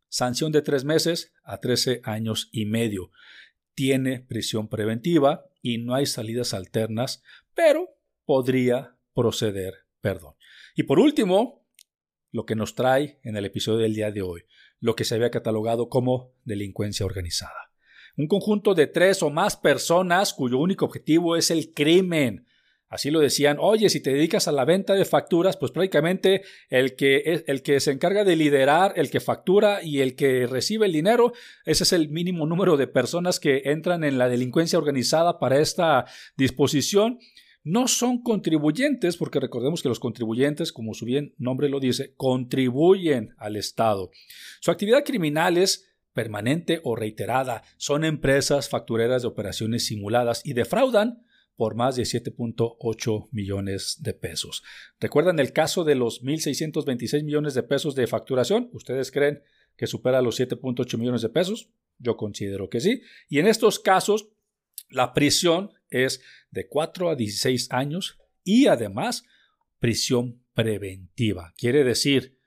sanción 0.07 0.51
de 0.51 0.61
tres 0.61 0.85
meses 0.85 1.33
a 1.43 1.59
13 1.59 2.01
años 2.03 2.49
y 2.51 2.65
medio. 2.65 3.11
Tiene 3.73 4.19
prisión 4.19 4.67
preventiva 4.67 5.45
y 5.61 5.79
no 5.79 5.95
hay 5.95 6.05
salidas 6.05 6.53
alternas, 6.53 7.23
pero 7.55 7.89
podría 8.25 8.97
proceder 9.13 9.89
perdón. 10.01 10.35
Y 10.75 10.83
por 10.83 10.99
último, 10.99 11.65
lo 12.31 12.45
que 12.45 12.55
nos 12.55 12.75
trae 12.75 13.19
en 13.23 13.35
el 13.35 13.45
episodio 13.45 13.79
del 13.79 13.95
día 13.95 14.11
de 14.11 14.21
hoy, 14.21 14.43
lo 14.79 14.95
que 14.95 15.03
se 15.03 15.15
había 15.15 15.31
catalogado 15.31 15.89
como 15.89 16.33
delincuencia 16.45 17.05
organizada. 17.05 17.71
Un 18.17 18.27
conjunto 18.27 18.75
de 18.75 18.87
tres 18.87 19.23
o 19.23 19.29
más 19.29 19.55
personas 19.55 20.33
cuyo 20.33 20.57
único 20.57 20.85
objetivo 20.85 21.35
es 21.35 21.51
el 21.51 21.73
crimen. 21.73 22.45
Así 22.89 23.11
lo 23.11 23.19
decían, 23.19 23.57
oye, 23.59 23.87
si 23.89 24.01
te 24.01 24.11
dedicas 24.11 24.47
a 24.47 24.51
la 24.51 24.65
venta 24.65 24.95
de 24.95 25.05
facturas, 25.05 25.57
pues 25.57 25.71
prácticamente 25.71 26.41
el 26.69 26.95
que, 26.95 27.43
el 27.45 27.61
que 27.61 27.79
se 27.79 27.91
encarga 27.91 28.23
de 28.23 28.35
liderar, 28.35 28.93
el 28.95 29.11
que 29.11 29.19
factura 29.19 29.83
y 29.83 30.01
el 30.01 30.15
que 30.15 30.47
recibe 30.47 30.87
el 30.87 30.91
dinero, 30.91 31.33
ese 31.65 31.83
es 31.83 31.93
el 31.93 32.09
mínimo 32.09 32.47
número 32.47 32.77
de 32.77 32.87
personas 32.87 33.39
que 33.39 33.61
entran 33.65 34.03
en 34.03 34.17
la 34.17 34.27
delincuencia 34.27 34.79
organizada 34.79 35.37
para 35.37 35.59
esta 35.59 36.05
disposición 36.35 37.19
no 37.69 37.87
son 37.87 38.23
contribuyentes, 38.23 39.17
porque 39.17 39.39
recordemos 39.39 39.81
que 39.81 39.89
los 39.89 39.99
contribuyentes, 39.99 40.71
como 40.71 40.93
su 40.93 41.05
bien 41.05 41.33
nombre 41.37 41.69
lo 41.69 41.79
dice, 41.79 42.13
contribuyen 42.15 43.35
al 43.37 43.55
Estado. 43.55 44.11
Su 44.59 44.71
actividad 44.71 45.03
criminal 45.03 45.57
es 45.57 45.89
permanente 46.13 46.81
o 46.83 46.95
reiterada. 46.95 47.63
Son 47.77 48.03
empresas 48.03 48.69
factureras 48.69 49.21
de 49.21 49.27
operaciones 49.27 49.85
simuladas 49.85 50.41
y 50.43 50.53
defraudan 50.53 51.23
por 51.55 51.75
más 51.75 51.95
de 51.95 52.03
7.8 52.03 53.27
millones 53.31 53.97
de 54.01 54.13
pesos. 54.13 54.63
¿Recuerdan 54.99 55.39
el 55.39 55.51
caso 55.53 55.83
de 55.83 55.95
los 55.95 56.23
1.626 56.23 57.23
millones 57.23 57.53
de 57.53 57.63
pesos 57.63 57.95
de 57.95 58.07
facturación? 58.07 58.69
¿Ustedes 58.73 59.11
creen 59.11 59.43
que 59.75 59.85
supera 59.85 60.21
los 60.21 60.39
7.8 60.39 60.97
millones 60.97 61.21
de 61.21 61.29
pesos? 61.29 61.69
Yo 61.99 62.17
considero 62.17 62.69
que 62.69 62.79
sí. 62.79 63.01
Y 63.27 63.39
en 63.39 63.47
estos 63.47 63.79
casos, 63.79 64.29
la 64.89 65.13
prisión 65.13 65.71
es 65.89 66.21
de 66.51 66.67
4 66.67 67.09
a 67.09 67.15
16 67.15 67.71
años 67.71 68.17
y 68.43 68.67
además 68.67 69.23
prisión 69.79 70.43
preventiva. 70.53 71.53
Quiere 71.57 71.83
decir, 71.83 72.39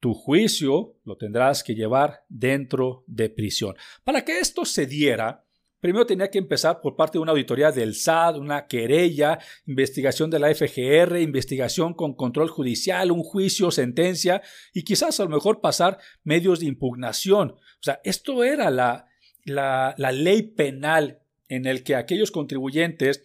tu 0.00 0.14
juicio 0.14 0.96
lo 1.04 1.16
tendrás 1.16 1.64
que 1.64 1.74
llevar 1.74 2.24
dentro 2.28 3.04
de 3.06 3.30
prisión. 3.30 3.74
Para 4.04 4.24
que 4.24 4.38
esto 4.38 4.64
se 4.64 4.86
diera, 4.86 5.44
primero 5.80 6.06
tenía 6.06 6.30
que 6.30 6.38
empezar 6.38 6.80
por 6.80 6.94
parte 6.94 7.18
de 7.18 7.22
una 7.22 7.32
auditoría 7.32 7.72
del 7.72 7.94
SAT, 7.94 8.36
una 8.36 8.66
querella, 8.66 9.38
investigación 9.66 10.30
de 10.30 10.38
la 10.38 10.54
FGR, 10.54 11.18
investigación 11.18 11.94
con 11.94 12.14
control 12.14 12.48
judicial, 12.48 13.10
un 13.10 13.22
juicio, 13.22 13.70
sentencia 13.70 14.40
y 14.72 14.84
quizás 14.84 15.18
a 15.18 15.24
lo 15.24 15.30
mejor 15.30 15.60
pasar 15.60 15.98
medios 16.22 16.60
de 16.60 16.66
impugnación. 16.66 17.50
O 17.50 17.82
sea, 17.82 18.00
esto 18.04 18.44
era 18.44 18.70
la, 18.70 19.06
la, 19.44 19.94
la 19.98 20.12
ley 20.12 20.42
penal 20.42 21.22
en 21.48 21.66
el 21.66 21.82
que 21.82 21.96
aquellos 21.96 22.30
contribuyentes 22.30 23.22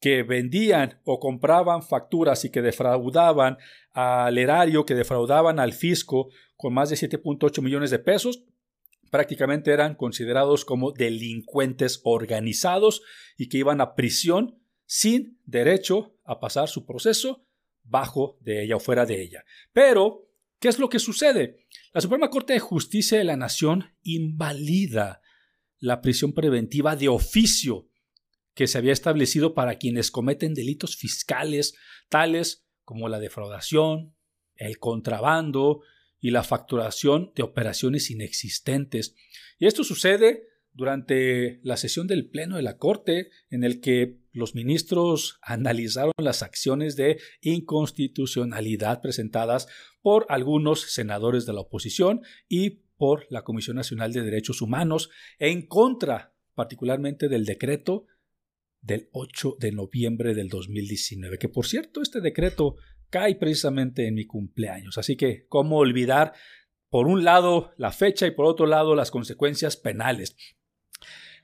que 0.00 0.22
vendían 0.22 1.00
o 1.04 1.20
compraban 1.20 1.82
facturas 1.82 2.44
y 2.44 2.50
que 2.50 2.62
defraudaban 2.62 3.58
al 3.92 4.36
erario, 4.38 4.84
que 4.84 4.94
defraudaban 4.94 5.58
al 5.58 5.72
fisco 5.72 6.28
con 6.56 6.74
más 6.74 6.90
de 6.90 6.96
7.8 6.96 7.62
millones 7.62 7.90
de 7.90 7.98
pesos, 7.98 8.44
prácticamente 9.10 9.72
eran 9.72 9.94
considerados 9.94 10.64
como 10.64 10.92
delincuentes 10.92 12.00
organizados 12.04 13.02
y 13.36 13.48
que 13.48 13.58
iban 13.58 13.80
a 13.80 13.94
prisión 13.94 14.58
sin 14.84 15.40
derecho 15.44 16.16
a 16.24 16.40
pasar 16.40 16.68
su 16.68 16.86
proceso 16.86 17.46
bajo 17.82 18.38
de 18.40 18.64
ella 18.64 18.76
o 18.76 18.80
fuera 18.80 19.06
de 19.06 19.22
ella. 19.22 19.44
Pero, 19.72 20.28
¿qué 20.58 20.68
es 20.68 20.78
lo 20.78 20.88
que 20.88 20.98
sucede? 20.98 21.66
La 21.92 22.00
Suprema 22.00 22.30
Corte 22.30 22.52
de 22.52 22.60
Justicia 22.60 23.18
de 23.18 23.24
la 23.24 23.36
Nación 23.36 23.94
invalida 24.02 25.22
la 25.86 26.02
prisión 26.02 26.32
preventiva 26.32 26.96
de 26.96 27.08
oficio 27.08 27.88
que 28.54 28.66
se 28.66 28.76
había 28.76 28.92
establecido 28.92 29.54
para 29.54 29.76
quienes 29.76 30.10
cometen 30.10 30.52
delitos 30.52 30.96
fiscales 30.96 31.74
tales 32.08 32.66
como 32.82 33.08
la 33.08 33.20
defraudación, 33.20 34.16
el 34.56 34.78
contrabando 34.78 35.82
y 36.18 36.30
la 36.32 36.42
facturación 36.42 37.30
de 37.36 37.44
operaciones 37.44 38.10
inexistentes. 38.10 39.14
Y 39.60 39.66
esto 39.66 39.84
sucede 39.84 40.48
durante 40.72 41.60
la 41.62 41.76
sesión 41.76 42.08
del 42.08 42.28
Pleno 42.28 42.56
de 42.56 42.62
la 42.62 42.78
Corte, 42.78 43.30
en 43.48 43.62
el 43.62 43.80
que 43.80 44.18
los 44.32 44.56
ministros 44.56 45.38
analizaron 45.40 46.12
las 46.18 46.42
acciones 46.42 46.96
de 46.96 47.20
inconstitucionalidad 47.42 49.02
presentadas 49.02 49.68
por 50.02 50.26
algunos 50.30 50.80
senadores 50.80 51.46
de 51.46 51.52
la 51.52 51.60
oposición 51.60 52.22
y 52.48 52.85
por 52.96 53.26
la 53.30 53.42
Comisión 53.42 53.76
Nacional 53.76 54.12
de 54.12 54.22
Derechos 54.22 54.62
Humanos 54.62 55.10
en 55.38 55.66
contra 55.66 56.34
particularmente 56.54 57.28
del 57.28 57.44
decreto 57.44 58.06
del 58.80 59.08
8 59.12 59.56
de 59.58 59.72
noviembre 59.72 60.34
del 60.34 60.48
2019, 60.48 61.38
que 61.38 61.48
por 61.48 61.66
cierto 61.66 62.02
este 62.02 62.20
decreto 62.20 62.76
cae 63.10 63.34
precisamente 63.36 64.06
en 64.06 64.14
mi 64.14 64.26
cumpleaños, 64.26 64.98
así 64.98 65.16
que 65.16 65.46
cómo 65.48 65.78
olvidar 65.78 66.32
por 66.88 67.08
un 67.08 67.24
lado 67.24 67.72
la 67.76 67.92
fecha 67.92 68.26
y 68.26 68.30
por 68.30 68.46
otro 68.46 68.66
lado 68.66 68.94
las 68.94 69.10
consecuencias 69.10 69.76
penales. 69.76 70.36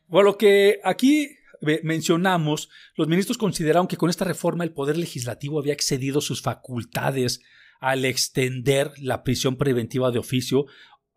Por 0.09 0.25
lo 0.25 0.39
que 0.39 0.81
aquí 0.85 1.37
mencionamos, 1.83 2.69
los 2.97 3.09
ministros 3.09 3.39
consideraron 3.39 3.87
que 3.87 3.97
con 3.97 4.11
esta 4.11 4.25
reforma 4.25 4.65
el 4.65 4.73
Poder 4.73 4.97
Legislativo 4.97 5.59
había 5.59 5.73
excedido 5.73 6.21
sus 6.21 6.43
facultades 6.43 7.41
al 7.81 8.05
extender 8.05 8.93
la 8.99 9.23
prisión 9.23 9.57
preventiva 9.57 10.11
de 10.11 10.19
oficio 10.19 10.67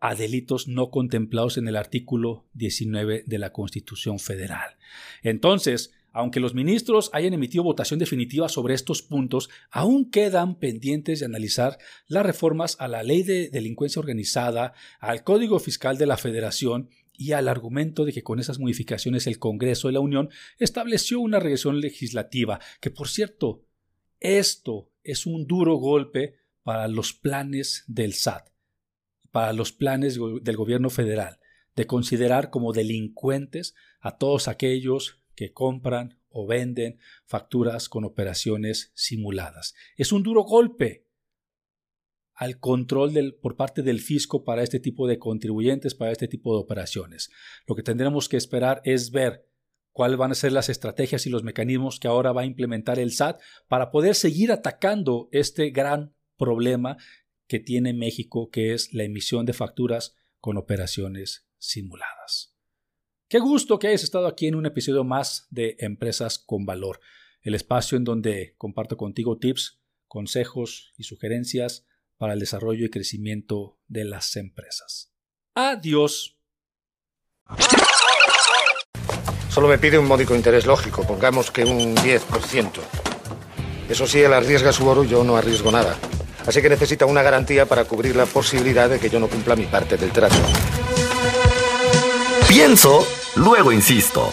a 0.06 0.14
delitos 0.14 0.68
no 0.68 0.92
contemplados 0.92 1.58
en 1.58 1.66
el 1.66 1.74
artículo 1.74 2.46
19 2.52 3.24
de 3.26 3.38
la 3.38 3.52
Constitución 3.52 4.20
Federal. 4.20 4.76
Entonces, 5.24 5.94
aunque 6.12 6.38
los 6.38 6.54
ministros 6.54 7.10
hayan 7.12 7.34
emitido 7.34 7.64
votación 7.64 7.98
definitiva 7.98 8.48
sobre 8.48 8.74
estos 8.74 9.02
puntos, 9.02 9.50
aún 9.68 10.08
quedan 10.08 10.60
pendientes 10.60 11.18
de 11.18 11.26
analizar 11.26 11.78
las 12.06 12.24
reformas 12.24 12.76
a 12.78 12.86
la 12.86 13.02
Ley 13.02 13.24
de 13.24 13.48
Delincuencia 13.48 13.98
Organizada, 13.98 14.74
al 15.00 15.24
Código 15.24 15.58
Fiscal 15.58 15.98
de 15.98 16.06
la 16.06 16.16
Federación 16.16 16.88
y 17.12 17.32
al 17.32 17.48
argumento 17.48 18.04
de 18.04 18.12
que 18.12 18.22
con 18.22 18.38
esas 18.38 18.60
modificaciones 18.60 19.26
el 19.26 19.40
Congreso 19.40 19.88
de 19.88 19.94
la 19.94 20.00
Unión 20.00 20.30
estableció 20.60 21.18
una 21.18 21.40
regresión 21.40 21.80
legislativa, 21.80 22.60
que 22.80 22.92
por 22.92 23.08
cierto, 23.08 23.64
esto 24.20 24.88
es 25.02 25.26
un 25.26 25.48
duro 25.48 25.74
golpe 25.74 26.36
para 26.62 26.86
los 26.86 27.12
planes 27.12 27.82
del 27.88 28.12
SAT 28.12 28.55
para 29.36 29.52
los 29.52 29.70
planes 29.70 30.18
del 30.40 30.56
gobierno 30.56 30.88
federal 30.88 31.40
de 31.74 31.86
considerar 31.86 32.48
como 32.48 32.72
delincuentes 32.72 33.74
a 34.00 34.16
todos 34.16 34.48
aquellos 34.48 35.20
que 35.34 35.52
compran 35.52 36.18
o 36.30 36.46
venden 36.46 36.98
facturas 37.26 37.90
con 37.90 38.04
operaciones 38.04 38.92
simuladas. 38.94 39.74
Es 39.98 40.10
un 40.10 40.22
duro 40.22 40.44
golpe 40.44 41.04
al 42.32 42.58
control 42.60 43.36
por 43.42 43.56
parte 43.56 43.82
del 43.82 44.00
fisco 44.00 44.42
para 44.42 44.62
este 44.62 44.80
tipo 44.80 45.06
de 45.06 45.18
contribuyentes, 45.18 45.94
para 45.94 46.12
este 46.12 46.28
tipo 46.28 46.54
de 46.54 46.62
operaciones. 46.62 47.30
Lo 47.66 47.74
que 47.74 47.82
tendremos 47.82 48.30
que 48.30 48.38
esperar 48.38 48.80
es 48.84 49.10
ver 49.10 49.46
cuáles 49.92 50.16
van 50.16 50.30
a 50.30 50.34
ser 50.34 50.52
las 50.52 50.70
estrategias 50.70 51.26
y 51.26 51.28
los 51.28 51.42
mecanismos 51.42 52.00
que 52.00 52.08
ahora 52.08 52.32
va 52.32 52.40
a 52.40 52.46
implementar 52.46 52.98
el 52.98 53.12
SAT 53.12 53.38
para 53.68 53.90
poder 53.90 54.14
seguir 54.14 54.50
atacando 54.50 55.28
este 55.30 55.68
gran 55.68 56.14
problema 56.38 56.96
que 57.46 57.60
tiene 57.60 57.92
México, 57.92 58.50
que 58.50 58.74
es 58.74 58.92
la 58.92 59.04
emisión 59.04 59.46
de 59.46 59.52
facturas 59.52 60.14
con 60.40 60.56
operaciones 60.56 61.46
simuladas. 61.58 62.54
Qué 63.28 63.38
gusto 63.38 63.78
que 63.78 63.88
hayas 63.88 64.04
estado 64.04 64.26
aquí 64.26 64.46
en 64.46 64.54
un 64.54 64.66
episodio 64.66 65.02
más 65.02 65.46
de 65.50 65.76
Empresas 65.80 66.38
con 66.38 66.64
Valor, 66.64 67.00
el 67.42 67.54
espacio 67.54 67.96
en 67.96 68.04
donde 68.04 68.54
comparto 68.56 68.96
contigo 68.96 69.38
tips, 69.38 69.80
consejos 70.06 70.92
y 70.96 71.04
sugerencias 71.04 71.86
para 72.16 72.34
el 72.34 72.40
desarrollo 72.40 72.86
y 72.86 72.90
crecimiento 72.90 73.78
de 73.88 74.04
las 74.04 74.36
empresas. 74.36 75.12
Adiós. 75.54 76.38
Solo 79.50 79.68
me 79.68 79.78
pide 79.78 79.98
un 79.98 80.06
módico 80.06 80.34
interés 80.34 80.66
lógico, 80.66 81.06
pongamos 81.06 81.50
que 81.50 81.64
un 81.64 81.96
10%. 81.96 82.70
Eso 83.88 84.06
sí, 84.06 84.20
él 84.20 84.32
arriesga 84.32 84.72
su 84.72 84.86
oro 84.86 85.04
yo 85.04 85.24
no 85.24 85.36
arriesgo 85.36 85.70
nada. 85.70 85.96
Así 86.46 86.62
que 86.62 86.68
necesita 86.68 87.06
una 87.06 87.22
garantía 87.22 87.66
para 87.66 87.84
cubrir 87.84 88.16
la 88.16 88.26
posibilidad 88.26 88.88
de 88.88 88.98
que 88.98 89.10
yo 89.10 89.18
no 89.18 89.28
cumpla 89.28 89.56
mi 89.56 89.66
parte 89.66 89.96
del 89.96 90.12
trato. 90.12 90.36
Pienso, 92.48 93.06
luego 93.34 93.72
insisto. 93.72 94.32